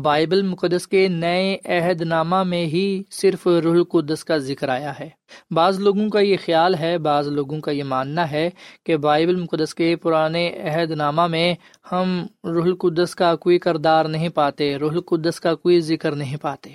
بائبل 0.02 0.42
مقدس 0.42 0.88
کے 0.88 1.08
نئے 1.08 1.56
عہد 1.64 2.00
نامہ 2.00 2.42
میں 2.42 2.66
ہی 2.66 3.02
صرف 3.10 3.46
روح 3.46 3.74
القدس 3.74 4.24
کا 4.24 4.36
ذکر 4.36 4.68
آیا 4.68 4.92
ہے۔ 5.00 5.08
بعض 5.50 5.80
لوگوں 5.80 6.08
کا 6.08 6.20
یہ 6.20 6.36
خیال 6.44 6.74
ہے، 6.74 6.98
بعض 6.98 7.28
لوگوں 7.28 7.60
کا 7.60 7.70
یہ 7.70 7.84
ماننا 7.84 8.30
ہے 8.30 8.50
کہ 8.86 8.96
بائبل 8.96 9.36
مقدس 9.36 9.74
کے 9.74 9.96
پرانے 9.96 10.58
عہد 10.58 10.90
نامہ 10.90 11.26
میں 11.26 11.54
ہم 11.92 12.26
روح 12.44 12.62
القدس 12.62 13.14
کا 13.14 13.36
کوئی 13.36 13.58
کردار 13.58 14.04
نہیں 14.04 14.28
پاتے، 14.28 14.76
روح 14.76 14.90
القدس 14.90 15.40
کا 15.40 15.54
کوئی 15.54 15.80
ذکر 15.80 16.12
نہیں 16.12 16.36
پاتے۔ 16.36 16.70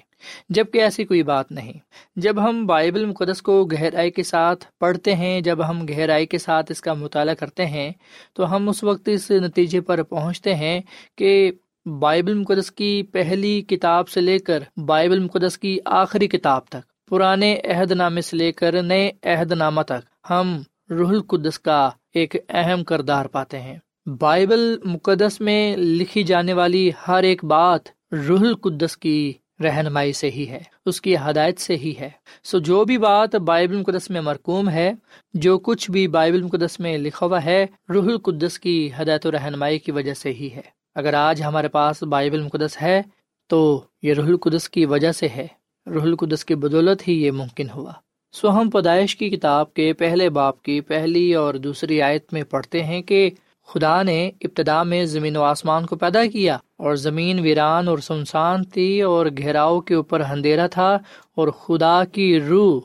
جبکہ 0.50 0.82
ایسی 0.82 1.04
کوئی 1.04 1.24
بات 1.24 1.52
نہیں۔ 1.52 1.74
جب 2.16 2.50
ہم 2.50 2.66
بائبل 2.66 3.06
مقدس 3.06 3.42
کو 3.42 3.66
گہرائی 3.66 4.12
کے 4.12 4.24
ساتھ 4.24 4.66
پڑھتے 4.80 5.16
ہیں، 5.16 5.42
جب 5.42 5.70
ہم 5.70 5.86
گہرائی 5.90 6.26
کے 6.26 6.38
ساتھ 6.38 6.72
اس 6.72 6.82
کا 6.82 6.94
مطالعہ 6.94 7.34
کرتے 7.34 7.66
ہیں، 7.66 7.92
تو 8.34 8.56
ہم 8.56 8.70
اس 8.70 8.84
وقت 8.84 9.10
اس 9.10 9.32
نتیجے 9.32 9.82
پر 9.82 10.04
پہنچتے 10.04 10.56
ہیں 10.56 10.82
کہ 11.18 11.52
بائبل 11.90 12.34
مقدس 12.34 12.72
کی 12.72 13.04
پہلی 13.04 13.62
کتاب 13.62 14.10
سے 14.10 14.22
لے 14.22 14.40
کر 14.40 14.64
بائبل 14.86 15.20
مقدس 15.20 15.58
کی 15.58 15.78
آخری 15.86 16.28
کتاب 16.28 16.62
تک، 16.66 17.08
پرانے 17.10 17.60
عہد 17.64 17.92
نامے 17.92 18.22
سے 18.22 18.38
لے 18.38 18.52
کر 18.52 18.84
نئے 18.84 19.12
عہد 19.24 19.52
نامہ 19.52 19.82
تک 19.82 20.30
ہم 20.30 20.62
روح 20.90 21.10
القدس 21.10 21.60
کا 21.60 21.90
ایک 22.14 22.36
اہم 22.50 22.84
کردار 22.84 23.26
پاتے 23.26 23.60
ہیں۔ 23.60 23.78
بائبل 24.20 24.76
مقدس 24.84 25.42
میں 25.42 25.78
لکھی 25.78 26.24
جانے 26.24 26.54
والی 26.54 26.92
ہر 27.08 27.24
ایک 27.24 27.46
بات 27.46 27.82
روح 28.12 28.40
القدس 28.40 28.98
کی 28.98 29.34
رہنمائی 29.64 30.14
سے 30.14 30.30
ہی 30.30 30.50
ہے، 30.50 30.60
اس 30.86 31.02
کی 31.02 31.16
ہدایت 31.18 31.60
سے 31.60 31.76
ہی 31.76 31.94
ہے۔ 32.00 32.10
سو 32.44 32.60
جو 32.60 32.86
بھی 32.86 32.98
بات 32.98 33.36
بائبل 33.36 33.76
مقدس 33.76 34.10
میں 34.10 34.22
مرکوم 34.22 34.70
ہے، 34.70 34.92
جو 35.34 35.60
کچھ 35.60 35.92
بھی 35.92 36.08
بائبل 36.08 36.42
مقدس 36.42 36.80
میں 36.80 36.98
لکھا 36.98 37.26
ہوا 37.26 37.46
ہے، 37.46 37.66
روح 37.90 38.04
القدس 38.04 38.60
کی 38.60 38.90
ہدایت 39.02 39.26
و 39.26 39.32
رہنمائی 39.32 39.80
کی 39.80 39.92
وجہ 39.92 40.14
سے 40.14 40.32
ہی 40.32 40.50
ہے۔ 40.56 40.79
اگر 41.00 41.14
آج 41.14 41.42
ہمارے 41.42 41.68
پاس 41.68 42.04
بائبل 42.04 42.42
مقدس 42.42 42.82
ہے 42.82 43.02
تو 43.48 43.82
یہ 44.02 44.14
روح 44.14 44.26
القدس 44.26 44.70
کی 44.70 44.86
وجہ 44.86 45.12
سے 45.12 45.28
ہے۔ 45.28 45.48
روح 45.88 46.02
القدس 46.02 46.46
کی 46.46 46.56
بدولت 46.56 47.08
ہی 47.08 47.14
یہ 47.24 47.32
ممکن 47.32 47.68
ہوا۔ 47.76 47.94
سو 48.32 48.50
ہم 48.50 48.70
پیدائش 48.70 49.16
کی 49.16 49.30
کتاب 49.30 49.74
کے 49.74 49.94
پہلے 49.94 50.30
باپ 50.30 50.62
کی 50.64 50.82
پہلی 50.82 51.34
اور 51.34 51.54
دوسری 51.54 52.02
آیت 52.02 52.34
میں 52.34 52.44
پڑھتے 52.44 52.84
ہیں 52.84 53.02
کہ 53.02 53.30
خدا 53.68 54.04
نے 54.04 54.32
ابتدا 54.42 54.84
میں 54.84 55.06
زمین 55.06 55.38
و 55.38 55.42
آسمان 55.42 55.86
کو 55.86 55.96
پیدا 55.96 56.26
کیا 56.26 56.56
اور 56.56 56.96
زمین 56.96 57.40
ویران 57.40 57.88
اور 57.88 57.98
سنسان 57.98 58.64
تھی 58.64 59.02
اور 59.02 59.26
گھیراؤ 59.38 59.80
کے 59.80 59.96
اوپر 59.96 60.22
اندھیرا 60.22 60.68
تھا 60.68 60.98
اور 61.36 61.48
خدا 61.48 62.04
کی 62.12 62.40
روح 62.40 62.82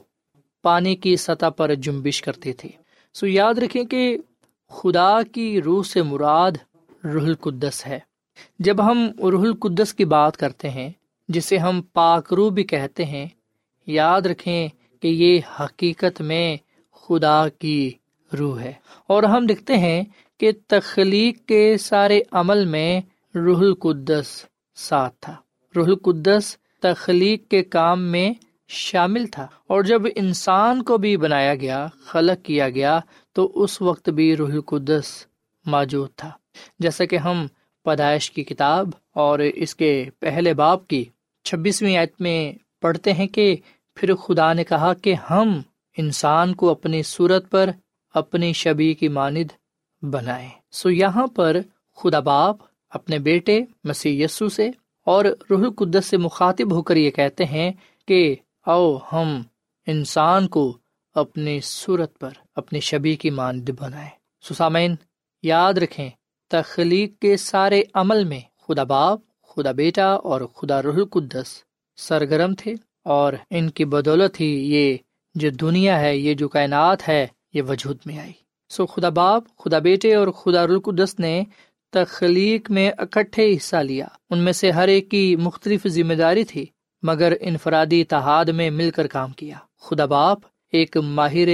پانی 0.63 0.97
کی 0.97 1.17
سطح 1.17 1.49
پر 1.57 1.75
جنبش 1.75 2.23
کرتی 2.23 2.53
تھی۔ 2.53 2.69
سو 3.15 3.27
یاد 3.27 3.55
رکھیں 3.55 3.85
کہ 3.85 4.19
خدا 4.69 5.23
کی 5.33 5.63
روح 5.63 5.83
سے 5.83 6.03
مراد 6.03 6.53
روح 7.05 7.23
القدس 7.23 7.87
ہے۔ 7.87 7.99
جب 8.59 8.87
ہم 8.87 9.11
روح 9.19 9.43
القدس 9.43 9.95
کی 9.95 10.05
بات 10.05 10.37
کرتے 10.37 10.71
ہیں، 10.71 10.93
جسے 11.29 11.59
ہم 11.59 11.83
پاک 11.93 12.33
روح 12.33 12.51
بھی 12.51 12.65
کہتے 12.65 13.05
ہیں، 13.05 13.27
یاد 13.87 14.21
رکھیں 14.21 14.69
کہ 15.01 15.09
یہ 15.09 15.41
حقیقت 15.61 16.21
میں 16.21 16.57
خدا 16.93 17.49
کی 17.49 17.93
روح 18.39 18.61
ہے۔ 18.61 18.73
اور 19.07 19.23
ہم 19.23 19.47
دیکھتے 19.47 19.77
ہیں 19.77 20.03
کہ 20.41 20.51
تخلیق 20.69 21.47
کے 21.47 21.77
سارے 21.79 22.21
عمل 22.31 22.65
میں 22.65 23.01
روح 23.35 23.59
القدس 23.59 24.45
ساتھ 24.75 25.15
تھا۔ 25.21 25.37
روح 25.77 25.87
القدس 25.87 26.57
تخلیق 26.83 27.49
کے 27.49 27.65
کام 27.65 28.03
میں 28.03 28.33
شامل 28.69 29.27
تھا۔ 29.27 29.47
اور 29.67 29.83
جب 29.83 30.03
انسان 30.15 30.83
کو 30.83 30.99
بھی 30.99 31.17
بنایا 31.17 31.55
گیا، 31.55 31.87
خلق 32.07 32.45
کیا 32.45 32.69
گیا، 32.69 33.01
تو 33.33 33.53
اس 33.55 33.83
وقت 33.83 34.11
بھی 34.11 34.37
روح 34.37 34.51
القدس 34.51 35.27
موجود 35.67 36.11
تھا۔ 36.17 36.31
جیسا 36.79 37.05
کہ 37.05 37.17
ہم 37.17 37.47
پیدائش 37.85 38.31
کی 38.31 38.45
کتاب 38.45 38.89
اور 39.15 39.39
اس 39.39 39.75
کے 39.75 40.11
پہلے 40.19 40.55
باپ 40.55 40.89
کی 40.89 41.05
چھبیسویں 41.45 41.97
آیت 41.97 42.21
میں 42.21 42.53
پڑھتے 42.83 43.13
ہیں 43.13 43.27
کہ 43.27 43.57
پھر 43.95 44.15
خدا 44.15 44.53
نے 44.53 44.65
کہا 44.65 44.95
کہ 44.95 45.15
ہم 45.31 45.61
انسان 45.97 46.55
کو 46.55 46.71
اپنی 46.71 47.03
صورت 47.03 47.51
پر 47.51 47.71
اپنی 48.15 48.53
شبی 48.53 48.95
کی 48.95 49.09
ماند 49.09 49.53
بنائے 50.03 50.49
سو 50.71 50.91
یہاں 50.91 51.27
پر 51.27 51.57
خدا 51.97 52.21
باپ 52.21 52.57
اپنے 52.91 53.19
بیٹے 53.19 53.61
مسیح 53.85 54.25
یسو 54.25 54.49
سے 54.49 54.69
اور 55.07 55.25
روح 55.51 55.59
القدس 55.59 56.07
سے 56.07 56.17
مخاطب 56.17 56.73
ہو 56.73 56.83
کر 56.83 56.97
یہ 56.97 57.11
کہتے 57.11 57.45
ہیں 57.45 57.73
کہ 58.09 58.37
او 58.67 58.97
ہم 58.97 59.43
انسان 59.87 60.49
کو 60.49 60.79
اپنی 61.15 61.61
صورت 61.61 62.19
پر 62.19 62.31
اپنی 62.57 62.81
شبی 62.81 63.17
کی 63.17 63.31
ماند 63.31 63.71
بنائے 63.79 64.09
سسامین 64.45 64.95
یاد 65.45 65.75
رکھیں، 65.75 66.11
تخلیق 66.51 67.19
کے 67.19 67.37
سارے 67.37 67.83
عمل 67.95 68.25
میں 68.25 68.41
خدا 68.69 68.85
باپ، 68.85 69.21
خدا 69.43 69.73
بیٹا 69.73 70.07
اور 70.07 70.41
خدا 70.41 70.83
روح 70.83 70.95
القدس 70.95 71.47
سرگرم 71.97 72.55
تھے 72.55 72.75
اور 73.05 73.33
ان 73.51 73.71
کی 73.71 73.85
بدولت 73.85 74.41
ہی 74.41 74.75
یہ 74.77 74.97
جو 75.35 75.51
دنیا 75.51 76.01
ہے، 76.01 76.17
یہ 76.17 76.35
جو 76.35 76.49
کائنات 76.49 77.09
ہے، 77.09 77.27
یہ 77.55 77.63
وجود 77.63 77.99
میں 78.07 78.19
آئی۔ 78.19 78.33
سو 78.69 78.87
خدا 78.87 79.09
باپ، 79.09 79.57
خدا 79.59 79.79
بیٹے 79.79 80.15
اور 80.15 80.29
خدا 80.29 80.67
رلقدس 80.67 81.19
نے 81.19 81.45
تخلیق 81.93 82.71
میں 82.71 82.91
اکٹھے 82.99 83.57
حصہ 83.57 83.77
لیا۔ 83.77 84.07
ان 84.31 84.39
میں 84.39 84.53
سے 84.53 84.71
ہر 84.71 84.89
ایک 84.89 85.11
کی 85.11 85.37
مختلف 85.37 85.87
ذمہ 85.87 86.15
داری 86.15 86.45
تھی، 86.45 86.67
مگر 87.03 87.33
انفرادی 87.41 88.01
اتحاد 88.01 88.45
میں 88.45 88.71
مل 88.71 88.91
کر 88.91 89.07
کام 89.07 89.33
کیا۔ 89.33 89.57
خدا 89.81 90.05
باپ 90.05 90.39
ایک 90.73 90.97
ماہر 90.97 91.49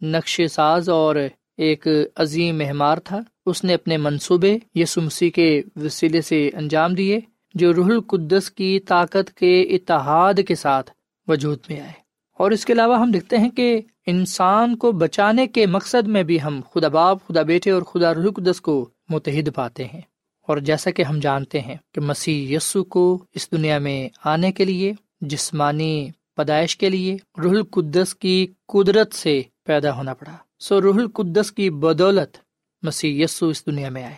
نقش 0.00 0.40
ساز 0.50 0.88
اور 0.88 1.16
ایک 1.60 1.86
عظیم 2.16 2.58
مہمار 2.58 2.98
تھا۔ 2.98 3.20
اس 3.46 3.64
نے 3.64 3.74
اپنے 3.74 3.96
منصوبے 3.96 4.58
یسو 4.74 5.00
مسیح 5.00 5.30
کے 5.30 5.62
وسیلے 5.76 6.22
سے 6.22 6.50
انجام 6.54 6.94
دیے، 6.94 7.20
جو 7.54 7.74
روح 7.74 7.86
القدس 7.86 8.50
کی 8.50 8.80
طاقت 8.80 9.34
کے 9.34 9.62
اتحاد 9.62 10.34
کے 10.48 10.54
ساتھ 10.54 10.90
وجود 11.26 11.58
میں 11.68 11.80
آئے۔ 11.80 11.92
اور 12.38 12.50
اس 12.50 12.64
کے 12.64 12.72
علاوہ 12.72 12.98
ہم 12.98 13.10
دیکھتے 13.10 13.38
ہیں 13.38 13.50
کہ 13.50 13.80
انسان 14.06 14.76
کو 14.76 14.92
بچانے 14.92 15.46
کے 15.46 15.66
مقصد 15.66 16.08
میں 16.08 16.22
بھی 16.22 16.42
ہم 16.42 16.60
خدا 16.74 16.88
باپ، 16.88 17.18
خدا 17.28 17.42
بیٹے 17.42 17.70
اور 17.70 17.82
خدا 17.82 18.14
رقدس 18.14 18.60
کو 18.60 18.88
متحد 19.08 19.48
پاتے 19.54 19.84
ہیں۔ 19.84 20.00
اور 20.48 20.58
جیسا 20.58 20.90
کہ 20.90 21.02
ہم 21.02 21.18
جانتے 21.18 21.60
ہیں 21.60 21.76
کہ 21.94 22.00
مسیح 22.00 22.56
یسو 22.56 22.84
کو 22.84 23.24
اس 23.34 23.52
دنیا 23.52 23.78
میں 23.78 24.08
آنے 24.24 24.52
کے 24.52 24.64
لیے، 24.64 24.92
جسمانی 25.20 26.10
پیدائش 26.36 26.76
کے 26.76 26.88
لیے 26.88 27.16
روح 27.42 27.52
القدس 27.52 28.14
کی 28.14 28.46
قدرت 28.68 29.14
سے 29.14 29.42
پیدا 29.64 29.96
ہونا 29.96 30.14
پڑا۔ 30.14 30.36
سو 30.60 30.82
روح 30.82 30.94
القدس 30.94 31.52
کی 31.52 31.70
بدولت 31.70 32.36
مسیح 32.82 33.24
یسو 33.24 33.48
اس 33.48 33.66
دنیا 33.66 33.88
میں 33.88 34.04
آئے۔ 34.04 34.14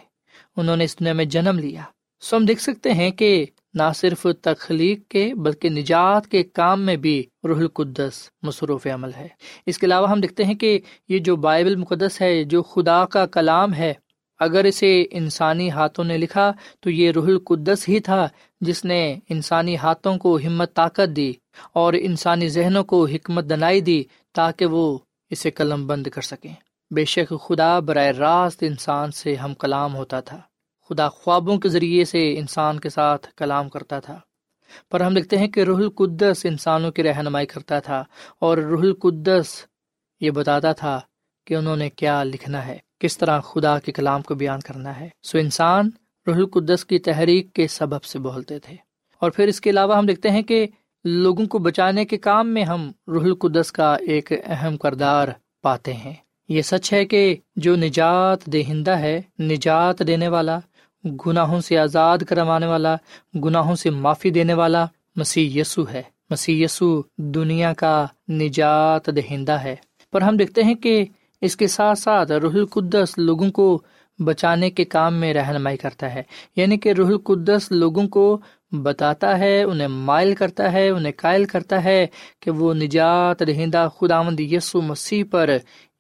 انہوں 0.57 0.77
نے 0.77 0.85
اس 0.85 0.99
دنیا 0.99 1.13
میں 1.13 1.25
جنم 1.25 1.59
لیا۔ 1.59 1.83
سو 2.21 2.37
ہم 2.37 2.45
دیکھ 2.45 2.61
سکتے 2.61 2.93
ہیں 2.93 3.11
کہ 3.11 3.47
نہ 3.75 3.83
صرف 3.95 4.27
تخلیق 4.43 5.09
کے 5.09 5.35
بلکہ 5.35 5.71
نجات 5.71 6.27
کے 6.27 6.43
کام 6.43 6.83
میں 6.83 6.97
بھی 6.97 7.25
روح 7.45 7.57
القدس 7.57 8.31
مصروف 8.43 8.87
عمل 8.87 9.11
ہے۔ 9.17 9.29
اس 9.67 9.79
کے 9.79 9.87
علاوہ 9.87 10.11
ہم 10.11 10.21
دیکھتے 10.21 10.45
ہیں 10.45 10.55
کہ 10.55 10.81
یہ 11.09 11.19
جو 11.19 11.37
بائبل 11.37 11.77
مقدس 11.77 12.21
ہے، 12.21 12.45
جو 12.45 12.63
خدا 12.63 13.05
کا 13.05 13.27
کلام 13.27 13.75
ہے، 13.75 13.95
اگر 14.39 14.65
اسے 14.65 15.05
انسانی 15.11 15.71
ہاتھوں 15.71 16.05
نے 16.05 16.19
لکھا 16.19 16.53
تو 16.81 16.91
یہ 16.91 17.11
روح 17.11 17.27
القدس 17.27 17.89
ہی 17.89 18.01
تھا 18.01 18.29
جس 18.61 18.85
نے 18.85 19.19
انسانی 19.29 19.77
ہاتھوں 19.77 20.17
کو 20.17 20.39
ہمت، 20.47 20.75
طاقت 20.75 21.17
دی 21.17 21.33
اور 21.73 21.93
انسانی 21.93 22.49
ذہنوں 22.49 22.85
کو 22.85 23.07
حکمت 23.07 23.45
دنائی 23.51 23.81
دی 23.81 24.03
تاکہ 24.33 24.67
وہ 24.67 24.99
اسے 25.33 25.51
قلم 25.51 25.87
بند 25.87 26.07
کر 26.07 26.23
سکیں۔ 26.23 26.55
بے 26.91 27.05
شک 27.05 27.33
خدا 27.49 27.79
براہ 27.79 28.07
راست 28.07 28.65
انسان 28.67 29.11
سے 29.11 29.35
ہم 29.35 29.55
کلام 29.55 29.95
ہوتا 29.95 30.21
تھا۔ 30.21 30.41
خدا 30.89 31.09
خوابوں 31.09 31.59
کے 31.59 31.69
ذریعے 31.69 32.05
سے 32.05 32.39
انسان 32.39 32.81
کے 32.81 32.89
ساتھ 32.89 33.29
کلام 33.37 33.69
کرتا 33.69 34.01
تھا۔ 34.01 34.21
پر 34.91 35.01
ہم 35.01 35.15
دیکھتے 35.15 35.39
ہیں 35.39 35.49
کہ 35.49 35.61
روح 35.61 35.77
القدس 35.77 36.41
انسانوں 36.45 36.93
کی 36.93 37.03
رہنمائی 37.03 37.47
کرتا 37.47 37.79
تھا 37.79 38.05
اور 38.39 38.59
روح 38.59 38.81
القدس 38.81 39.67
یہ 40.21 40.31
بتاتا 40.31 40.73
تھا 40.73 41.01
کہ 41.47 41.55
انہوں 41.55 41.77
نے 41.77 41.91
کیا 41.91 42.23
لکھنا 42.23 42.67
ہے، 42.67 42.79
کس 42.99 43.19
طرح 43.19 43.41
خدا 43.41 43.79
کے 43.79 43.93
کلام 43.93 44.23
کو 44.23 44.35
بیان 44.35 44.61
کرنا 44.61 45.01
ہے۔ 45.01 45.09
سو 45.23 45.39
انسان 45.39 45.91
روح 46.27 46.35
القدس 46.35 46.85
کی 46.85 46.99
تحریک 46.99 47.53
کے 47.53 47.69
سبب 47.69 48.05
سے 48.05 48.19
بولتے 48.19 48.59
تھے۔ 48.59 48.77
اور 49.19 49.31
پھر 49.31 49.47
اس 49.47 49.61
کے 49.61 49.71
علاوہ 49.71 49.97
ہم 49.97 50.07
دیکھتے 50.07 50.31
ہیں 50.31 50.43
کہ 50.43 50.67
لوگوں 51.05 51.47
کو 51.47 51.59
بچانے 51.59 52.05
کے 52.05 52.19
کام 52.19 52.49
میں 52.49 52.65
ہم 52.65 52.91
روح 53.09 53.23
القدس 53.23 53.73
کا 53.73 53.95
ایک 53.95 54.33
اہم 54.47 54.77
کردار 54.77 55.29
پاتے 55.63 55.95
ہیں۔ 55.95 56.13
یہ 56.49 56.63
سچ 56.63 56.93
ہے 56.93 57.05
کہ 57.05 57.37
جو 57.57 57.77
نجات 57.77 58.47
دہندہ 58.47 58.91
ہے، 58.91 59.21
نجات 59.41 60.07
دینے 60.07 60.29
والا، 60.29 60.59
گناہوں 61.27 61.61
سے 61.61 61.79
آزاد 61.79 62.19
کروانے 62.19 62.67
والا، 62.67 62.97
گناہوں 63.45 63.77
سے 63.77 63.91
معافی 63.91 64.31
دینے 64.31 64.55
والا 64.55 64.87
مسیح 65.17 65.61
یسو 65.61 65.89
ہے۔ 65.93 66.03
مسیح 66.31 66.65
یسو 66.65 67.03
دنیا 67.19 67.73
کا 67.73 68.07
نجات 68.29 69.07
دہندہ 69.07 69.53
ہے۔ 69.53 69.77
پر 70.13 70.23
ہم 70.23 70.37
دیکھتے 70.37 70.63
ہیں 70.63 70.75
کہ 70.75 71.05
اس 71.41 71.57
کے 71.57 71.67
ساتھ 71.67 71.99
ساتھ 71.99 72.33
روح 72.33 72.53
القدس 72.53 73.15
لوگوں 73.17 73.51
کو 73.51 73.83
بچانے 74.25 74.71
کے 74.71 74.85
کام 74.85 75.15
میں 75.15 75.35
رہنمائی 75.35 75.77
کرتا 75.77 76.15
ہے۔ 76.15 76.23
یعنی 76.57 76.77
کہ 76.77 76.93
روح 76.93 77.07
القدس 77.07 77.71
لوگوں 77.71 78.09
کو 78.09 78.41
بتاتا 78.73 79.39
ہے، 79.39 79.63
انہیں 79.63 79.89
مائل 79.89 80.35
کرتا 80.35 80.73
ہے، 80.73 80.89
انہیں 80.89 81.13
قائل 81.17 81.45
کرتا 81.45 81.85
ہے 81.85 82.07
کہ 82.41 82.51
وہ 82.51 82.75
نجات 82.75 83.43
دہندہ 83.47 83.89
خدا 84.01 84.23
مند 84.23 84.41
یسو 84.41 84.81
مسیح 84.83 85.25
پر 85.31 85.51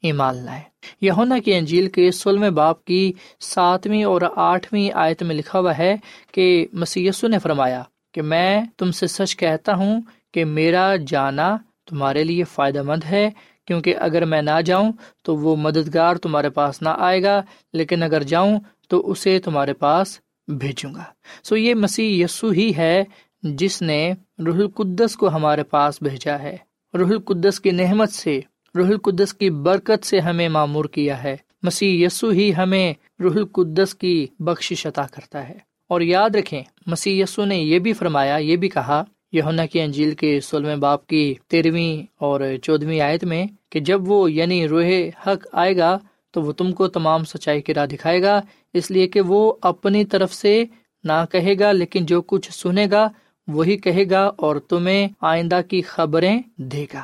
ایمان 0.02 0.36
لائے 0.36 0.60
یونا 1.00 1.38
کی 1.38 1.54
انجیل 1.54 1.88
کے 1.88 2.10
سولہویں 2.10 2.50
باپ 2.50 2.84
کی 2.84 3.12
ساتویں 3.40 4.04
اور 4.04 4.22
آٹھویں 4.36 4.90
آیت 4.94 5.22
میں 5.22 5.34
لکھا 5.34 5.58
ہوا 5.58 5.78
ہے 5.78 5.96
کہ 6.32 6.66
مسی 6.72 7.08
نے 7.22 7.38
فرمایا 7.38 7.82
کہ 8.14 8.22
میں 8.22 8.64
تم 8.78 8.90
سے 8.90 9.06
سچ 9.06 9.36
کہتا 9.36 9.74
ہوں 9.74 10.00
کہ 10.34 10.44
میرا 10.44 10.96
جانا 11.06 11.56
تمہارے 11.86 12.24
لیے 12.24 12.44
فائدہ 12.44 12.82
مند 12.82 13.04
ہے 13.04 13.30
کیونکہ 13.66 13.94
اگر 14.00 14.24
میں 14.24 14.42
نہ 14.42 14.60
جاؤں 14.64 14.92
تو 15.24 15.36
وہ 15.36 15.56
مددگار 15.56 16.16
تمہارے 16.16 16.50
پاس 16.50 16.82
نہ 16.82 16.88
آئے 16.98 17.22
گا، 17.22 17.42
لیکن 17.72 18.02
اگر 18.02 18.22
جاؤں 18.22 18.60
تو 18.88 19.10
اسے 19.10 19.38
تمہارے 19.38 19.72
پاس 19.72 20.18
بھیجوں 20.48 20.94
گا۔ 20.94 21.04
سو 21.42 21.56
یہ 21.56 21.74
مسیح 21.74 22.24
یسو 22.24 22.50
ہی 22.50 22.72
ہے 22.76 23.04
جس 23.42 23.82
نے 23.82 24.12
روح 24.46 24.54
القدس 24.54 25.16
کو 25.16 25.28
ہمارے 25.28 25.62
پاس 25.62 26.02
بھیجا 26.02 26.38
ہے۔ 26.38 26.56
روح 26.94 27.08
القدس 27.08 27.60
کی 27.60 27.70
نحمت 27.70 28.12
سے، 28.12 28.40
روح 28.76 28.86
القدس 28.86 29.34
کی 29.34 29.50
برکت 29.50 30.06
سے 30.06 30.20
ہمیں 30.20 30.48
معمور 30.48 30.84
کیا 30.84 31.22
ہے۔ 31.22 31.36
مسیح 31.62 32.06
یسو 32.06 32.28
ہی 32.28 32.54
ہمیں 32.54 32.94
روح 33.20 33.34
القدس 33.34 33.94
کی 33.94 34.26
بخش 34.38 34.86
عطا 34.86 35.02
کرتا 35.12 35.48
ہے۔ 35.48 35.58
اور 35.88 36.00
یاد 36.00 36.30
رکھیں، 36.34 36.62
مسیح 36.86 37.22
یسو 37.22 37.44
نے 37.44 37.58
یہ 37.58 37.78
بھی 37.78 37.92
فرمایا، 37.92 38.36
یہ 38.36 38.56
بھی 38.56 38.68
کہا 38.68 39.04
یونا 39.32 39.66
کی 39.66 39.80
انجیل 39.80 40.14
کے 40.14 40.40
سولہویں 40.40 40.76
باپ 40.76 41.06
کی 41.06 41.34
تیرہویں 41.48 42.06
اور 42.18 42.40
چودہویں 42.62 43.00
آیت 43.00 43.24
میں 43.24 43.46
کہ 43.70 43.80
جب 43.80 44.10
وہ 44.10 44.32
یعنی 44.32 44.68
روح 44.68 44.90
حق 45.26 45.46
آئے 45.52 45.76
گا 45.76 45.98
تو 46.30 46.42
وہ 46.42 46.52
تم 46.52 46.72
کو 46.72 46.88
تمام 46.88 47.24
سچائی 47.24 47.62
کی 47.62 47.74
راہ 47.74 47.86
دکھائے 47.86 48.22
گا، 48.22 48.40
اس 48.72 48.90
لیے 48.90 49.06
کہ 49.08 49.20
وہ 49.20 49.54
اپنی 49.62 50.04
طرف 50.04 50.34
سے 50.34 50.64
نہ 51.04 51.24
کہے 51.30 51.54
گا، 51.58 51.72
لیکن 51.72 52.06
جو 52.06 52.22
کچھ 52.22 52.52
سنے 52.52 52.86
گا 52.90 53.08
وہی 53.48 53.76
کہے 53.76 54.04
گا 54.10 54.30
اور 54.36 54.56
تمہیں 54.56 55.08
آئندہ 55.20 55.60
کی 55.68 55.82
خبریں 55.82 56.42
دے 56.56 56.86
گا۔ 56.94 57.02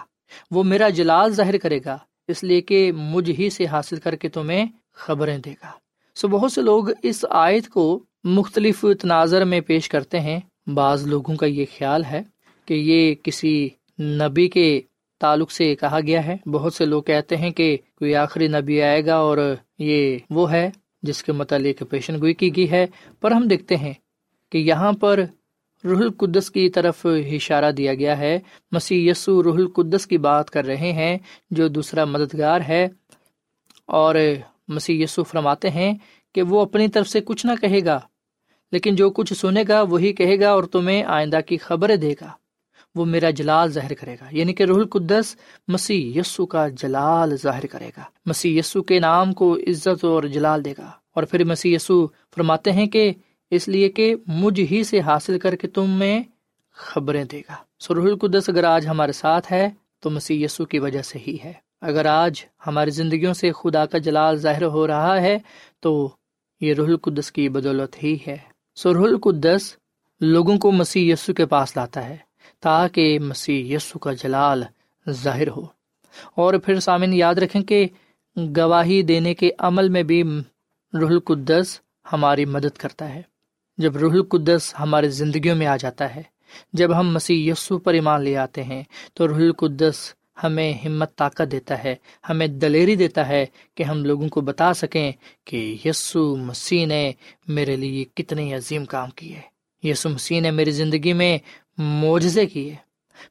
وہ 0.50 0.62
میرا 0.62 0.88
جلال 0.88 1.32
ظاہر 1.32 1.58
کرے 1.58 1.78
گا، 1.84 1.98
اس 2.28 2.44
لیے 2.44 2.60
کہ 2.60 2.92
مجھ 2.92 3.30
ہی 3.38 3.50
سے 3.50 3.66
حاصل 3.66 3.96
کر 3.96 4.16
کے 4.16 4.28
تمہیں 4.28 4.64
خبریں 4.92 5.38
دے 5.38 5.52
گا۔ 5.52 5.70
سو 6.14 6.28
بہت 6.28 6.52
سے 6.52 6.62
لوگ 6.62 6.84
اس 7.02 7.24
آیت 7.30 7.68
کو 7.68 8.04
مختلف 8.24 8.84
تناظر 9.00 9.44
میں 9.44 9.60
پیش 9.60 9.88
کرتے 9.88 10.20
ہیں 10.20 10.40
بعض 10.74 11.06
لوگوں 11.06 11.36
کا 11.36 11.46
یہ 11.46 11.64
خیال 11.78 12.04
ہے 12.04 12.22
کہ 12.66 12.74
یہ 12.74 13.14
کسی 13.22 13.68
نبی 14.00 14.48
کے 14.48 14.80
تعلق 15.20 15.50
سے 15.50 15.74
کہا 15.74 16.00
گیا 16.06 16.26
ہے۔ 16.26 16.48
بہت 16.48 16.74
سے 16.74 16.84
لوگ 16.84 17.02
کہتے 17.02 17.36
ہیں 17.36 17.50
کہ 17.50 17.76
کوئی 17.96 18.14
آخری 18.14 18.48
نبی 18.48 18.82
آئے 18.82 19.06
گا 19.06 19.14
اور 19.14 19.54
یہ 19.78 20.18
وہ 20.30 20.52
ہے 20.52 20.70
جس 21.02 21.24
کے 21.24 21.32
متعلق 21.32 21.82
پیشن 21.90 22.20
گوئی 22.20 22.34
کی 22.34 22.56
گئی 22.56 22.70
ہے۔ 22.70 22.86
پر 23.20 23.30
ہم 23.30 23.48
دیکھتے 23.48 23.76
ہیں 23.76 23.92
کہ 24.52 24.58
یہاں 24.58 24.92
پر 24.92 25.20
روح 25.84 25.98
القدس 25.98 26.50
کی 26.50 26.68
طرف 26.68 27.06
اشارہ 27.06 27.70
دیا 27.70 27.94
گیا 27.94 28.18
ہے۔ 28.18 28.38
مسیح 28.72 29.10
یسو 29.10 29.42
روح 29.42 29.54
القدس 29.54 30.06
کی 30.06 30.18
بات 30.18 30.50
کر 30.50 30.64
رہے 30.64 30.92
ہیں، 30.92 31.18
جو 31.50 31.68
دوسرا 31.68 32.04
مددگار 32.04 32.60
ہے۔ 32.68 32.88
اور 33.86 34.14
مسیح 34.68 35.04
یسو 35.04 35.22
فرماتے 35.22 35.70
ہیں 35.70 35.94
کہ 36.34 36.42
وہ 36.42 36.62
اپنی 36.62 36.88
طرف 36.88 37.08
سے 37.08 37.20
کچھ 37.20 37.46
نہ 37.46 37.52
کہے 37.60 37.84
گا۔ 37.84 38.00
لیکن 38.72 38.94
جو 38.94 39.10
کچھ 39.10 39.34
سنے 39.34 39.64
گا 39.68 39.82
وہی 39.82 40.12
کہے 40.12 40.40
گا 40.40 40.50
اور 40.50 40.64
تمہیں 40.64 41.02
آئندہ 41.02 41.38
کی 41.46 41.56
خبریں 41.56 41.96
دے 41.96 42.14
گا۔ 42.20 42.30
وہ 42.94 43.04
میرا 43.04 43.30
جلال 43.30 43.70
ظاہر 43.70 43.94
کرے 43.94 44.14
گا 44.14 44.24
یعنی 44.30 44.52
کہ 44.52 44.62
روح 44.62 44.76
القدس 44.76 45.36
مسیح 45.68 46.20
یسو 46.20 46.46
کا 46.46 46.68
جلال 46.68 47.36
ظاہر 47.36 47.66
کرے 47.66 47.90
گا۔ 47.96 48.02
مسیح 48.26 48.58
یسو 48.58 48.82
کے 48.82 49.00
نام 49.00 49.32
کو 49.32 49.56
عزت 49.56 50.04
اور 50.04 50.22
جلال 50.22 50.64
دے 50.64 50.74
گا۔ 50.78 50.90
اور 51.14 51.22
پھر 51.22 51.44
مسیح 51.44 51.76
یسو 51.76 52.06
فرماتے 52.06 52.72
ہیں 52.72 52.86
کہ 52.86 53.12
اس 53.50 53.68
لیے 53.68 53.88
کہ 53.88 54.14
مجھ 54.26 54.60
ہی 54.70 54.84
سے 54.84 55.00
حاصل 55.00 55.38
کر 55.38 55.56
کے 55.56 55.68
تم 55.68 55.90
میں 55.90 56.22
خبریں 56.72 57.24
دے 57.24 57.40
گا۔ 57.40 57.54
سو 57.80 57.94
روح 57.94 58.04
القدس 58.04 58.48
اگر 58.48 58.64
آج 58.64 58.86
ہمارے 58.86 59.12
ساتھ 59.12 59.52
ہے، 59.52 59.68
تو 60.00 60.10
مسیح 60.10 60.44
یسو 60.44 60.64
کی 60.64 60.78
وجہ 60.78 61.02
سے 61.02 61.18
ہی 61.26 61.36
ہے۔ 61.44 61.52
اگر 61.80 62.06
آج 62.06 62.44
ہماری 62.66 62.90
زندگیوں 62.90 63.34
سے 63.34 63.52
خدا 63.52 63.86
کا 63.86 63.98
جلال 63.98 64.36
ظاہر 64.36 64.64
ہو 64.64 64.86
رہا 64.86 65.20
ہے، 65.20 65.38
تو 65.80 66.10
یہ 66.60 66.74
روح 66.74 66.86
القدس 66.86 67.32
کی 67.32 67.48
بدولت 67.48 68.02
ہی 68.02 68.18
ہے۔ 68.26 68.57
سو 68.78 68.94
روح 68.94 69.04
القدس 69.04 69.76
لوگوں 70.20 70.58
کو 70.58 70.72
مسیح 70.72 71.12
یسو 71.12 71.34
کے 71.34 71.46
پاس 71.46 71.76
لاتا 71.76 72.08
ہے 72.08 72.16
تاکہ 72.60 73.18
مسیح 73.18 73.76
یسو 73.76 73.98
کا 73.98 74.12
جلال 74.12 74.64
ظاہر 75.10 75.48
ہو۔ 75.48 75.66
اور 76.34 76.54
پھر 76.54 76.80
سامعین 76.80 77.12
یاد 77.12 77.34
رکھیں 77.34 77.62
کہ 77.62 77.88
گواہی 78.36 79.02
دینے 79.02 79.34
کے 79.34 79.50
عمل 79.58 79.88
میں 79.88 80.02
بھی 80.02 80.22
روح 81.00 81.08
القدس 81.08 81.80
ہماری 82.12 82.44
مدد 82.44 82.76
کرتا 82.76 83.14
ہے۔ 83.14 83.22
جب 83.78 83.96
روح 83.96 84.12
القدس 84.12 84.74
ہماری 84.80 85.08
زندگیوں 85.08 85.56
میں 85.56 85.66
آ 85.66 85.76
جاتا 85.76 86.16
ہے، 86.16 86.22
جب 86.72 87.00
ہم 87.00 87.12
مسیح 87.12 87.52
یسو 87.52 87.78
پر 87.78 87.94
ایمان 87.94 88.22
لے 88.22 88.36
آتے 88.36 88.62
ہیں، 88.62 88.82
تو 89.14 89.28
روح 89.28 89.36
القدس 89.36 90.14
ہمیں 90.44 90.72
ہمت 90.84 91.16
طاقت 91.16 91.52
دیتا 91.52 91.84
ہے، 91.84 91.94
ہمیں 92.28 92.46
دلیری 92.46 92.96
دیتا 92.96 93.28
ہے 93.28 93.46
کہ 93.74 93.82
ہم 93.82 94.04
لوگوں 94.04 94.28
کو 94.28 94.40
بتا 94.40 94.74
سکیں 94.74 95.12
کہ 95.44 95.76
یسو 95.84 96.36
مسیح 96.36 96.86
نے 96.86 97.12
میرے 97.48 97.76
لیے 97.76 98.04
کتنے 98.14 98.54
عظیم 98.54 98.84
کام 98.84 99.10
کیے 99.10 99.40
یسو 99.82 100.08
مسیح 100.08 100.40
نے 100.40 100.50
میری 100.50 100.70
زندگی 100.70 101.12
میں 101.12 101.38
معجزے 101.78 102.46
کیے۔ 102.46 102.74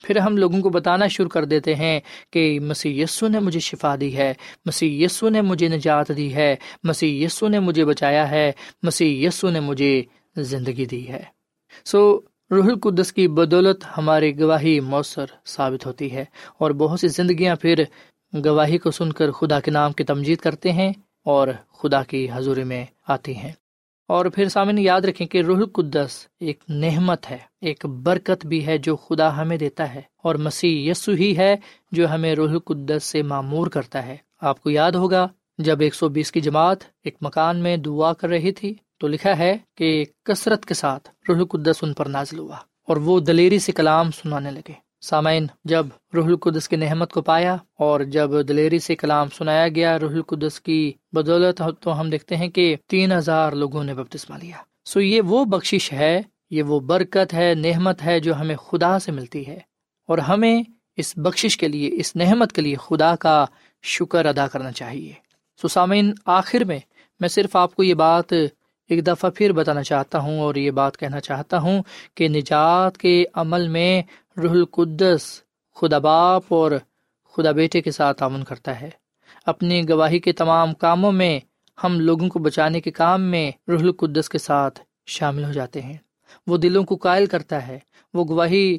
پھر 0.02 0.17
ہم 0.17 0.38
لوگوں 0.38 0.62
کو 0.62 0.70
بتانا 0.70 1.08
شروع 1.08 1.30
کر 1.30 1.46
دیتے 1.46 1.76
ہیں 1.76 2.00
کہ 2.32 2.60
مسیح 2.60 3.04
یسو 3.04 3.28
نے 3.28 3.39
مجھے 3.39 3.60
شفا 3.60 3.96
دی 4.00 4.17
ہے، 4.17 4.34
مسیح 4.65 5.06
یسو 5.06 5.30
نے 5.30 5.41
مجھے 5.41 5.67
نجات 5.67 6.12
دی 6.17 6.36
ہے، 6.36 6.56
مسیح 6.84 7.26
یسو 7.26 7.48
نے 7.48 7.60
مجھے 7.60 7.86
بچایا 7.86 8.32
ہے، 8.32 8.52
مسیح 8.84 9.28
یسو 9.28 9.50
نے 9.50 9.60
مجھے 9.60 10.04
زندگی 10.36 10.86
دی 10.86 11.08
ہے۔ 11.08 11.24
سو 11.86 12.20
روح 12.51 12.65
القدس 12.65 13.13
کی 13.13 13.27
بدولت 13.27 13.86
ہماری 13.97 14.39
گواہی 14.39 14.79
مؤثر 14.79 15.25
ثابت 15.45 15.86
ہوتی 15.86 16.12
ہے 16.12 16.25
اور 16.57 16.71
بہت 16.71 16.99
سی 16.99 17.07
زندگیاں 17.07 17.55
پھر 17.55 17.83
گواہی 18.45 18.77
کو 18.77 18.91
سن 18.91 19.13
کر 19.13 19.31
خدا 19.31 19.60
کے 19.60 19.71
نام 19.71 19.91
کی 19.91 20.03
تمجید 20.03 20.38
کرتے 20.38 20.71
ہیں 20.71 20.93
اور 21.25 21.47
خدا 21.73 22.03
کی 22.03 22.27
حضوری 22.33 22.63
میں 22.63 22.86
آتی 23.07 23.36
ہیں۔ 23.36 23.51
اور 24.07 24.25
پھر 24.25 24.49
سامنے 24.49 24.81
یاد 24.81 25.01
رکھیں 25.01 25.27
کہ 25.27 25.41
روح 25.41 25.57
القدس 25.57 26.27
ایک 26.39 26.60
نعمت 26.69 27.29
ہے، 27.29 27.38
ایک 27.62 27.86
برکت 27.86 28.45
بھی 28.45 28.65
ہے 28.65 28.77
جو 28.77 28.95
خدا 28.95 29.41
ہمیں 29.41 29.57
دیتا 29.57 29.95
ہے 29.95 30.01
اور 30.17 30.36
مسیح 30.36 30.91
یسو 30.91 31.12
ہی 31.12 31.38
ہے 31.38 31.55
جو 31.91 32.12
ہمیں 32.12 32.36
روح 32.36 32.49
القدس 32.49 33.03
سے 33.03 33.21
معمور 33.21 33.67
کرتا 33.67 34.05
ہے۔ 34.05 34.17
آپ 34.41 34.63
کو 34.63 34.69
یاد 34.69 34.91
ہوگا 34.91 35.27
جب 35.57 35.81
ایک 35.81 35.95
سو 35.95 36.10
بیس 36.10 36.31
کی 36.31 36.41
جماعت 36.41 36.77
ایک 37.03 37.17
مکان 37.21 37.57
میں 37.57 37.77
دعا 37.77 38.13
کر 38.13 38.29
رہی 38.29 38.51
تھی 38.51 38.75
تو 38.99 39.07
لکھا 39.07 39.38
ہے 39.38 39.57
کہ 39.75 40.05
کثرت 40.25 40.65
کے 40.65 40.73
ساتھ 40.73 41.10
روح 41.29 41.38
القدس 41.38 41.75
ان 41.81 41.93
پر 41.93 42.05
نازل 42.05 42.39
ہوا 42.39 42.55
اور 42.88 42.97
وہ 42.97 43.19
دلیری 43.19 43.60
سے 43.60 43.71
کلام 43.71 44.12
سنانے 44.12 44.51
لگے۔ 44.51 44.73
سامعین، 45.01 45.47
جب 45.65 45.86
روح 46.13 46.25
القدس 46.25 46.69
کی 46.69 46.75
نحمت 46.75 47.13
کو 47.13 47.21
پایا 47.21 47.57
اور 47.79 47.99
جب 47.99 48.29
دلیری 48.47 48.79
سے 48.79 48.95
کلام 48.95 49.27
سنایا 49.29 49.67
گیا 49.67 49.99
روح 49.99 50.12
القدس 50.12 50.62
کی 50.62 50.93
بدولت، 51.12 51.62
تو 51.79 51.99
ہم 51.99 52.10
دیکھتے 52.10 52.36
ہیں 52.36 52.47
کہ 52.47 52.75
تین 52.88 53.12
ہزار 53.12 53.51
لوگوں 53.51 53.83
نے 53.83 53.93
بپتسمہ 53.93 54.36
لیا۔ 54.38 54.57
سو 54.86 55.01
یہ 55.01 55.21
وہ 55.21 55.45
بخشش 55.45 55.93
ہے، 55.93 56.21
یہ 56.49 56.63
وہ 56.63 56.79
برکت 56.79 57.33
ہے 57.33 57.53
نحمت 57.53 58.03
ہے 58.03 58.19
جو 58.19 58.36
ہمیں 58.36 58.55
خدا 58.55 58.99
سے 58.99 59.12
ملتی 59.12 59.47
ہے۔ 59.47 59.60
اور 60.07 60.17
ہمیں 60.17 60.63
اس 60.97 61.13
بخشش 61.17 61.57
کے 61.57 61.67
لیے، 61.67 61.89
اس 61.93 62.15
نحمت 62.15 62.51
کے 62.51 62.62
لیے 62.62 62.75
خدا 62.75 63.15
کا 63.15 63.45
شکر 63.83 64.25
ادا 64.25 64.47
کرنا 64.47 64.71
چاہیے۔ 64.71 65.13
سو 65.62 65.67
سامعین، 65.67 66.13
آخر 66.25 66.63
میں 66.63 66.79
میں 67.19 67.29
صرف 67.29 67.55
آپ 67.55 67.75
کو 67.75 67.83
یہ 67.83 67.93
بات 67.93 68.33
ایک 68.89 69.08
دفعہ 69.08 69.30
پھر 69.30 69.52
بتانا 69.52 69.84
چاہتا 69.84 70.19
ہوں 70.19 70.39
اور 70.39 70.56
یہ 70.56 70.71
بات 70.71 70.97
کہنا 70.97 71.19
چاہتا 71.19 71.60
ہوں 71.60 71.84
کہ 72.15 72.28
نجات 72.28 72.97
کے 72.97 73.26
عمل 73.34 73.67
میں 73.67 74.02
روح 74.38 74.52
القدس 74.52 75.41
خدا 75.76 75.97
باپ 75.97 76.43
اور 76.47 76.71
خدا 77.34 77.52
بیٹے 77.52 77.82
کے 77.82 77.91
ساتھ 77.91 78.17
تعاون 78.17 78.43
کرتا 78.43 78.82
ہے۔ 78.82 78.89
اپنی 79.45 79.89
گواہی 79.89 80.19
کے 80.19 80.32
تمام 80.32 80.73
کاموں 80.73 81.12
میں 81.12 81.39
ہم 81.84 82.00
لوگوں 82.00 82.30
کو 82.30 82.39
بچانے 82.39 82.82
کے 82.82 82.91
کام 82.91 83.21
میں 83.21 83.52
روح 83.67 83.80
القدس 83.80 84.30
کے 84.30 84.38
ساتھ 84.38 84.80
شامل 85.06 85.43
ہو 85.43 85.52
جاتے 85.52 85.82
ہیں۔ 85.82 85.97
وہ 86.47 86.58
دلوں 86.58 86.84
کو 86.84 86.95
قائل 86.95 87.26
کرتا 87.26 87.67
ہے، 87.67 87.80
وہ 88.13 88.26
گواہی 88.26 88.78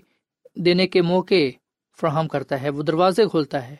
دینے 0.56 0.86
کے 0.86 1.02
موقع 1.02 1.48
فراہم 2.00 2.28
کرتا 2.28 2.62
ہے، 2.62 2.68
وہ 2.68 2.82
دروازے 2.82 3.26
کھولتا 3.26 3.68
ہے۔ 3.68 3.76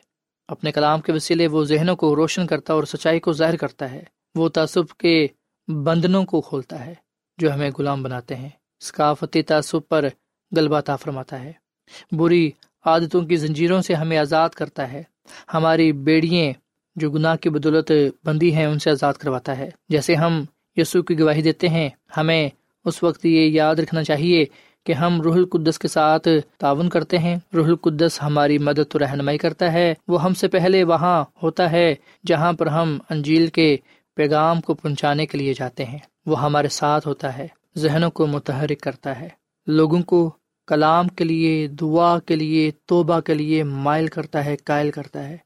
اپنے 0.47 0.71
کلام 0.71 1.01
کے 1.01 1.11
وسیلے 1.11 1.47
وہ 1.47 1.63
ذہنوں 1.63 1.95
کو 1.95 2.15
روشن 2.15 2.47
کرتا 2.47 2.73
ہے 2.73 2.75
اور 2.75 2.83
سچائی 2.83 3.19
کو 3.19 3.33
ظاہر 3.33 3.55
کرتا 3.55 3.91
ہے۔ 3.91 4.03
وہ 4.35 4.49
تعصب 4.49 4.87
کے 4.87 5.27
بندنوں 5.69 6.23
کو 6.23 6.41
کھولتا 6.41 6.85
ہے، 6.85 6.93
جو 7.37 7.53
ہمیں 7.53 7.71
غلام 7.79 8.03
بناتے 8.03 8.35
ہیں۔ 8.35 8.49
ثقافتی 8.83 9.41
تعصب 9.41 9.79
پر 9.89 10.05
غلبہ 10.55 10.81
تا 10.81 10.95
فرماتا 10.95 11.43
ہے۔ 11.43 11.51
بری 12.11 12.51
عادتوں 12.85 13.21
کی 13.21 13.35
زنجیروں 13.35 13.81
سے 13.81 13.93
ہمیں 13.93 14.17
آزاد 14.17 14.49
کرتا 14.49 14.91
ہے۔ 14.91 15.03
ہماری 15.53 15.91
بیڑیاں 15.91 16.53
جو 16.95 17.11
گناہ 17.11 17.35
کی 17.35 17.49
بدولت 17.49 17.91
بندی 18.25 18.55
ہیں، 18.55 18.65
ان 18.65 18.79
سے 18.79 18.91
آزاد 18.91 19.13
کرواتا 19.13 19.57
ہے۔ 19.57 19.69
جیسے 19.89 20.15
ہم 20.15 20.43
یسوع 20.75 21.01
کی 21.01 21.19
گواہی 21.19 21.41
دیتے 21.41 21.69
ہیں، 21.69 21.89
ہمیں 22.17 22.49
اس 22.85 23.03
وقت 23.03 23.25
یہ 23.25 23.49
یاد 23.49 23.75
رکھنا 23.75 24.03
چاہیے 24.03 24.45
کہ 24.85 24.93
ہم 24.93 25.21
روح 25.21 25.35
القدس 25.35 25.79
کے 25.79 25.87
ساتھ 25.87 26.27
تعاون 26.57 26.89
کرتے 26.89 27.17
ہیں۔ 27.17 27.35
روح 27.55 27.65
القدس 27.65 28.19
ہماری 28.23 28.57
مدد 28.57 28.95
و 28.95 28.99
رہنمائی 28.99 29.37
کرتا 29.37 29.73
ہے۔ 29.73 29.93
وہ 30.07 30.23
ہم 30.23 30.33
سے 30.33 30.47
پہلے 30.47 30.83
وہاں 30.83 31.25
ہوتا 31.43 31.71
ہے، 31.71 31.95
جہاں 32.25 32.53
پر 32.53 32.67
ہم 32.67 32.97
انجیل 33.09 33.47
کے 33.47 33.77
پیغام 34.19 34.61
کو 34.61 34.73
پہنچانے 34.73 35.25
کے 35.25 35.37
لیے 35.37 35.53
جاتے 35.53 35.85
ہیں۔ 35.85 35.99
وہ 36.25 36.41
ہمارے 36.41 36.67
ساتھ 36.67 37.07
ہوتا 37.07 37.37
ہے، 37.37 37.47
ذہنوں 37.77 38.11
کو 38.11 38.27
متحرک 38.27 38.81
کرتا 38.81 39.19
ہے۔ 39.19 39.29
لوگوں 39.67 40.01
کو 40.01 40.31
کلام 40.67 41.07
کے 41.07 41.23
لیے، 41.23 41.67
دعا 41.67 42.19
کے 42.19 42.35
لیے، 42.35 42.71
توبہ 42.85 43.19
کے 43.19 43.33
لیے 43.33 43.63
مائل 43.63 44.07
کرتا 44.07 44.45
ہے، 44.45 44.55
قائل 44.55 44.91
کرتا 44.91 45.29
ہے۔ 45.29 45.37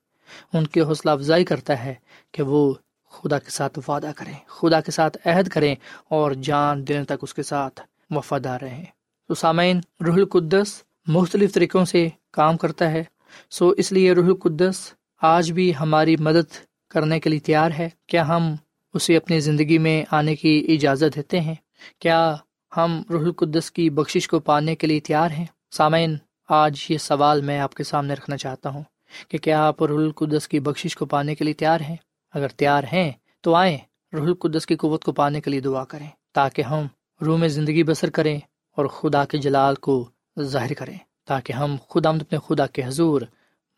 ان 0.53 0.67
کی 0.67 0.81
حوصلہ 0.81 1.11
افزائی 1.11 1.45
کرتا 1.45 1.85
ہے 1.85 1.93
کہ 2.31 2.43
وہ 2.43 2.73
خدا 3.09 3.39
کے 3.39 3.49
ساتھ 3.49 3.79
وعدہ 3.87 4.11
کریں، 4.15 4.33
خدا 4.47 4.81
کے 4.81 4.91
ساتھ 4.91 5.17
عہد 5.25 5.47
کریں 5.47 5.75
اور 6.09 6.31
جان 6.31 6.87
دینے 6.87 7.03
تک 7.03 7.13
اس 7.21 7.33
کے 7.33 7.43
ساتھ 7.43 7.81
وفادار 8.09 8.61
رہیں۔ 8.61 8.85
تو 9.27 9.33
سامعین، 9.33 9.79
روح 10.05 10.15
القدس 10.15 10.83
مختلف 11.07 11.53
طریقوں 11.53 11.85
سے 11.85 12.07
کام 12.31 12.57
کرتا 12.57 12.91
ہے۔ 12.91 13.03
سو 13.49 13.69
اس 13.69 13.91
لیے 13.91 14.11
روح 14.11 14.25
القدس 14.25 14.93
آج 15.21 15.51
بھی 15.51 15.73
ہماری 15.79 16.17
مدد 16.17 16.51
کرنے 16.89 17.19
کے 17.19 17.29
لیے 17.29 17.39
تیار 17.39 17.71
ہے۔ 17.79 17.89
کیا 18.07 18.27
ہم 18.27 18.55
اسے 18.93 19.17
اپنی 19.17 19.39
زندگی 19.39 19.77
میں 19.77 20.05
آنے 20.11 20.35
کی 20.35 20.65
اجازت 20.69 21.15
دیتے 21.15 21.39
ہیں۔ 21.39 21.55
کیا 21.99 22.35
ہم 22.77 23.01
روح 23.09 23.21
القدس 23.21 23.71
کی 23.71 23.89
بخشش 23.89 24.27
کو 24.27 24.39
پانے 24.39 24.75
کے 24.75 24.87
لیے 24.87 24.99
تیار 24.99 25.31
ہیں؟ 25.31 25.45
سامعین، 25.71 26.17
آج 26.49 26.85
یہ 26.89 26.97
سوال 26.97 27.41
میں 27.41 27.59
آپ 27.59 27.73
کے 27.73 27.83
سامنے 27.83 28.13
رکھنا 28.13 28.37
چاہتا 28.37 28.69
ہوں 28.69 28.83
کہ 29.27 29.37
کیا 29.37 29.67
آپ 29.67 29.83
روح 29.83 29.99
القدس 29.99 30.47
کی 30.47 30.59
بخشش 30.59 30.95
کو 30.95 31.05
پانے 31.05 31.35
کے 31.35 31.43
لیے 31.43 31.53
تیار 31.53 31.81
ہیں؟ 31.81 31.95
اگر 32.33 32.47
تیار 32.47 32.83
ہیں، 32.93 33.11
تو 33.41 33.55
آئیں 33.55 33.77
روح 34.13 34.25
القدس 34.25 34.65
کی 34.65 34.75
قوت 34.75 35.03
کو 35.03 35.11
پانے 35.11 35.41
کے 35.41 35.51
لیے 35.51 35.59
دعا 35.59 35.83
کریں 35.83 36.07
تاکہ 36.33 36.61
ہم 36.61 36.87
روح 37.25 37.37
میں 37.37 37.47
زندگی 37.47 37.83
بسر 37.83 38.09
کریں 38.09 38.39
اور 38.77 38.85
خدا 38.85 39.25
کے 39.25 39.37
جلال 39.37 39.75
کو 39.75 40.09
ظاہر 40.41 40.73
کریں، 40.73 40.97
تاکہ 41.25 41.53
ہم 41.53 41.75
خدا 41.89 42.11
مد 42.11 42.21
اپنے 42.21 42.39
خدا 42.47 42.65
کے 42.67 42.85
حضور 42.85 43.21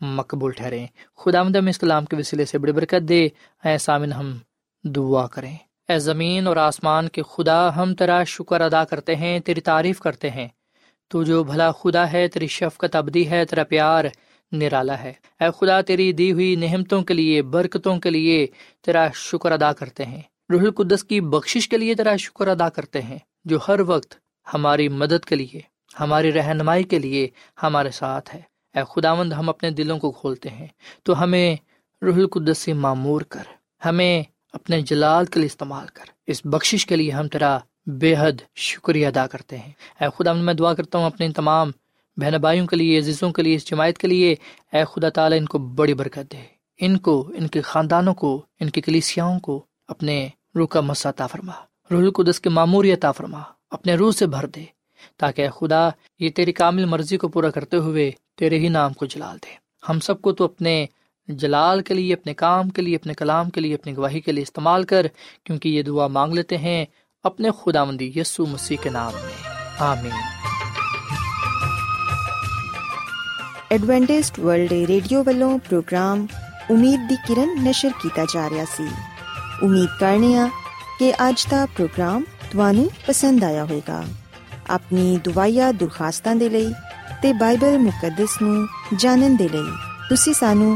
مقبول 0.01 0.51
ٹھہریں۔ 0.51 0.87
خدا 1.17 1.43
مد 1.43 1.55
اس 1.69 1.79
کلام 1.79 2.05
کے 2.05 2.15
وسیلے 2.15 2.45
سے 2.45 2.57
بڑی 2.57 2.71
برکت 2.71 3.09
دے۔ 3.09 3.27
اے 3.63 3.77
سامن 3.77 4.13
ہم 4.13 4.37
دعا 4.85 5.27
کریں۔ 5.27 5.55
اے 5.89 5.99
زمین 5.99 6.47
اور 6.47 6.57
آسمان 6.57 7.07
کے 7.07 7.21
خدا، 7.29 7.75
ہم 7.75 7.95
تیرا 7.95 8.23
شکر 8.23 8.61
ادا 8.61 8.83
کرتے 8.83 9.15
ہیں، 9.15 9.39
تیری 9.39 9.61
تعریف 9.61 9.99
کرتے 9.99 10.29
ہیں۔ 10.29 10.47
تو 11.09 11.23
جو 11.23 11.43
بھلا 11.43 11.71
خدا 11.71 12.11
ہے، 12.11 12.27
تیری 12.27 12.47
شفقت 12.47 12.95
ابدی 12.95 13.29
ہے، 13.29 13.45
تیرا 13.45 13.63
پیار 13.63 14.05
نرالا 14.51 14.99
ہے۔ 14.99 15.13
اے 15.39 15.45
خدا، 15.59 15.81
تیری 15.81 16.11
دی 16.11 16.31
ہوئی 16.31 16.55
نعمتوں 16.55 17.01
کے 17.01 17.13
لیے، 17.13 17.41
برکتوں 17.41 17.99
کے 17.99 18.09
لیے 18.09 18.47
تیرا 18.81 19.07
شکر 19.13 19.51
ادا 19.51 19.73
کرتے 19.73 20.05
ہیں۔ 20.05 20.21
روح 20.51 20.61
القدس 20.61 21.03
کی 21.03 21.21
بخشش 21.21 21.69
کے 21.69 21.77
لیے 21.77 21.95
تیرا 21.95 22.15
شکر 22.15 22.47
ادا 22.47 22.69
کرتے 22.69 23.01
ہیں، 23.01 23.19
جو 23.45 23.59
ہر 23.67 23.79
وقت 23.79 24.15
ہماری 24.53 24.89
مدد 24.89 25.25
کے 25.25 25.35
لیے، 25.35 25.59
ہماری 25.99 26.33
رہنمائی 26.33 26.83
کے 26.83 26.99
لیے 26.99 27.27
ہمارے 27.63 27.89
ساتھ 27.89 28.35
ہے۔ 28.35 28.41
اے 28.73 28.83
خدا 28.95 29.13
مند 29.13 29.33
ہم 29.33 29.49
اپنے 29.49 29.69
دلوں 29.69 29.99
کو 29.99 30.11
کھولتے 30.11 30.49
ہیں۔ 30.49 30.67
تو 31.03 31.23
ہمیں 31.23 31.55
روح 32.01 32.15
القدس 32.15 32.57
سے 32.57 32.73
معمور 32.73 33.21
کر۔ 33.21 33.43
ہمیں 33.85 34.23
اپنے 34.55 34.81
جلال 34.81 35.25
کے 35.25 35.39
لیے 35.39 35.45
استعمال 35.45 35.87
کر۔ 35.87 36.03
اس 36.27 36.41
بخشش 36.45 36.85
کے 36.85 36.95
لیے 36.95 37.11
ہم 37.11 37.27
تیرا 37.27 37.57
بے 37.85 38.15
حد 38.19 38.31
شکریہ 38.55 39.07
ادا 39.07 39.27
کرتے 39.27 39.57
ہیں۔ 39.57 39.71
اے 40.01 40.07
خدا، 40.17 40.33
میں 40.33 40.53
دعا 40.53 40.73
کرتا 40.73 40.97
ہوں 40.97 41.05
اپنے 41.05 41.29
تمام 41.29 41.71
بہن 42.17 42.37
بھائیوں 42.37 42.67
کے 42.67 42.75
لیے، 42.75 42.97
عزیزوں 42.97 43.31
کے 43.31 43.41
لیے، 43.41 43.55
اس 43.55 43.67
جماعت 43.67 43.97
کے 43.97 44.07
لیے۔ 44.07 44.35
اے 44.73 44.83
خدا 44.85 45.09
تعالیٰ، 45.09 45.37
ان 45.37 45.45
کو 45.45 45.57
بڑی 45.57 45.93
برکت 45.93 46.31
دے۔ 46.31 46.37
ان 46.77 46.97
کو، 46.97 47.31
ان 47.37 47.47
کے 47.47 47.61
خاندانوں 47.61 48.13
کو، 48.13 48.45
ان 48.59 48.69
کی 48.69 48.81
کلیسیاؤں 48.81 49.39
کو 49.39 49.65
اپنے 49.87 50.29
روح 50.55 50.67
کا 50.67 50.81
مسا 50.81 51.27
فرما۔ 51.27 51.53
روح 51.91 51.99
القدس 51.99 52.39
کے 52.39 52.49
معموری 52.49 52.93
عطا 52.93 53.11
فرما۔ 53.11 53.41
اپنے 53.69 53.95
روح 53.95 54.11
سے 54.11 54.27
بھر 54.27 54.45
دے۔ 54.45 54.63
تاکہ 55.17 55.41
اے 55.41 55.49
خدا، 55.59 55.89
یہ 56.19 56.29
تیری 56.29 56.51
کامل 56.51 56.85
مرضی 56.85 57.17
کو 57.17 57.27
پورا 57.27 57.49
کرتے 57.49 57.77
ہوئے 57.77 58.11
تیرے 58.37 58.59
ہی 58.59 58.67
نام 58.67 58.93
کو 58.93 59.05
جلال 59.05 59.37
دے۔ 59.37 59.55
ہم 59.89 59.99
سب 59.99 60.21
کو 60.21 60.31
تو 60.31 60.45
اپنے 60.45 60.85
جلال 61.27 61.81
کے 61.81 61.93
لیے، 61.93 62.13
اپنے 62.13 62.33
کام 62.33 62.69
کے 62.69 62.81
لیے، 62.81 62.95
اپنے 62.95 63.13
کلام 63.13 63.49
کے 63.49 63.61
لیے، 63.61 63.75
اپنی 63.75 63.97
گواہی 63.97 64.19
کے 64.19 64.31
لیے 64.31 64.43
استعمال 64.43 64.83
کر، 64.83 65.05
کیونکہ 65.43 65.69
یہ 65.69 65.81
دعا 65.81 66.07
مانگ 66.07 66.33
لیتے 66.33 66.57
ہیں 66.57 66.85
اپنے 67.23 67.49
خدا 67.51 67.83
مندی 67.83 68.11
یسو 68.15 68.45
مسیح 68.45 68.77
کے 68.81 68.89
نام 68.89 69.11
میں۔ 69.13 69.47
آمین۔ 69.79 70.11
ایڈوینٹسٹ 73.69 74.39
ورلڈ 74.39 74.71
ریڈیو 74.71 75.23
والوں، 75.25 75.57
پروگرام 75.69 76.25
امید 76.69 77.09
دی 77.09 77.15
کرن 77.27 77.65
نشر 77.65 77.89
کیتا 78.01 78.23
جا 78.33 78.49
رہا 78.49 78.63
سی۔ 78.77 78.83
امید 79.61 79.99
کرنے 79.99 80.37
ہاں 80.37 80.47
کہ 80.99 81.13
اج 81.17 81.51
دا 81.51 81.65
پروگرام 81.77 82.23
تانوں 82.51 82.85
پسند 83.05 83.43
آیا 83.43 83.63
ہوئے 83.63 83.81
گا 83.87 84.01
اپنی 84.67 85.17
دعائیا 85.25 85.71
درخواستاں 85.79 86.35
دے 86.35 86.49
لئی 86.49 86.67
تے 87.21 87.33
بائبل 87.33 87.77
مقدس 87.77 88.41
نو 88.41 88.65
جانن 88.99 89.39
دے 89.39 89.47
لئی۔ 89.51 89.95
تسی 90.09 90.33
سانو 90.33 90.75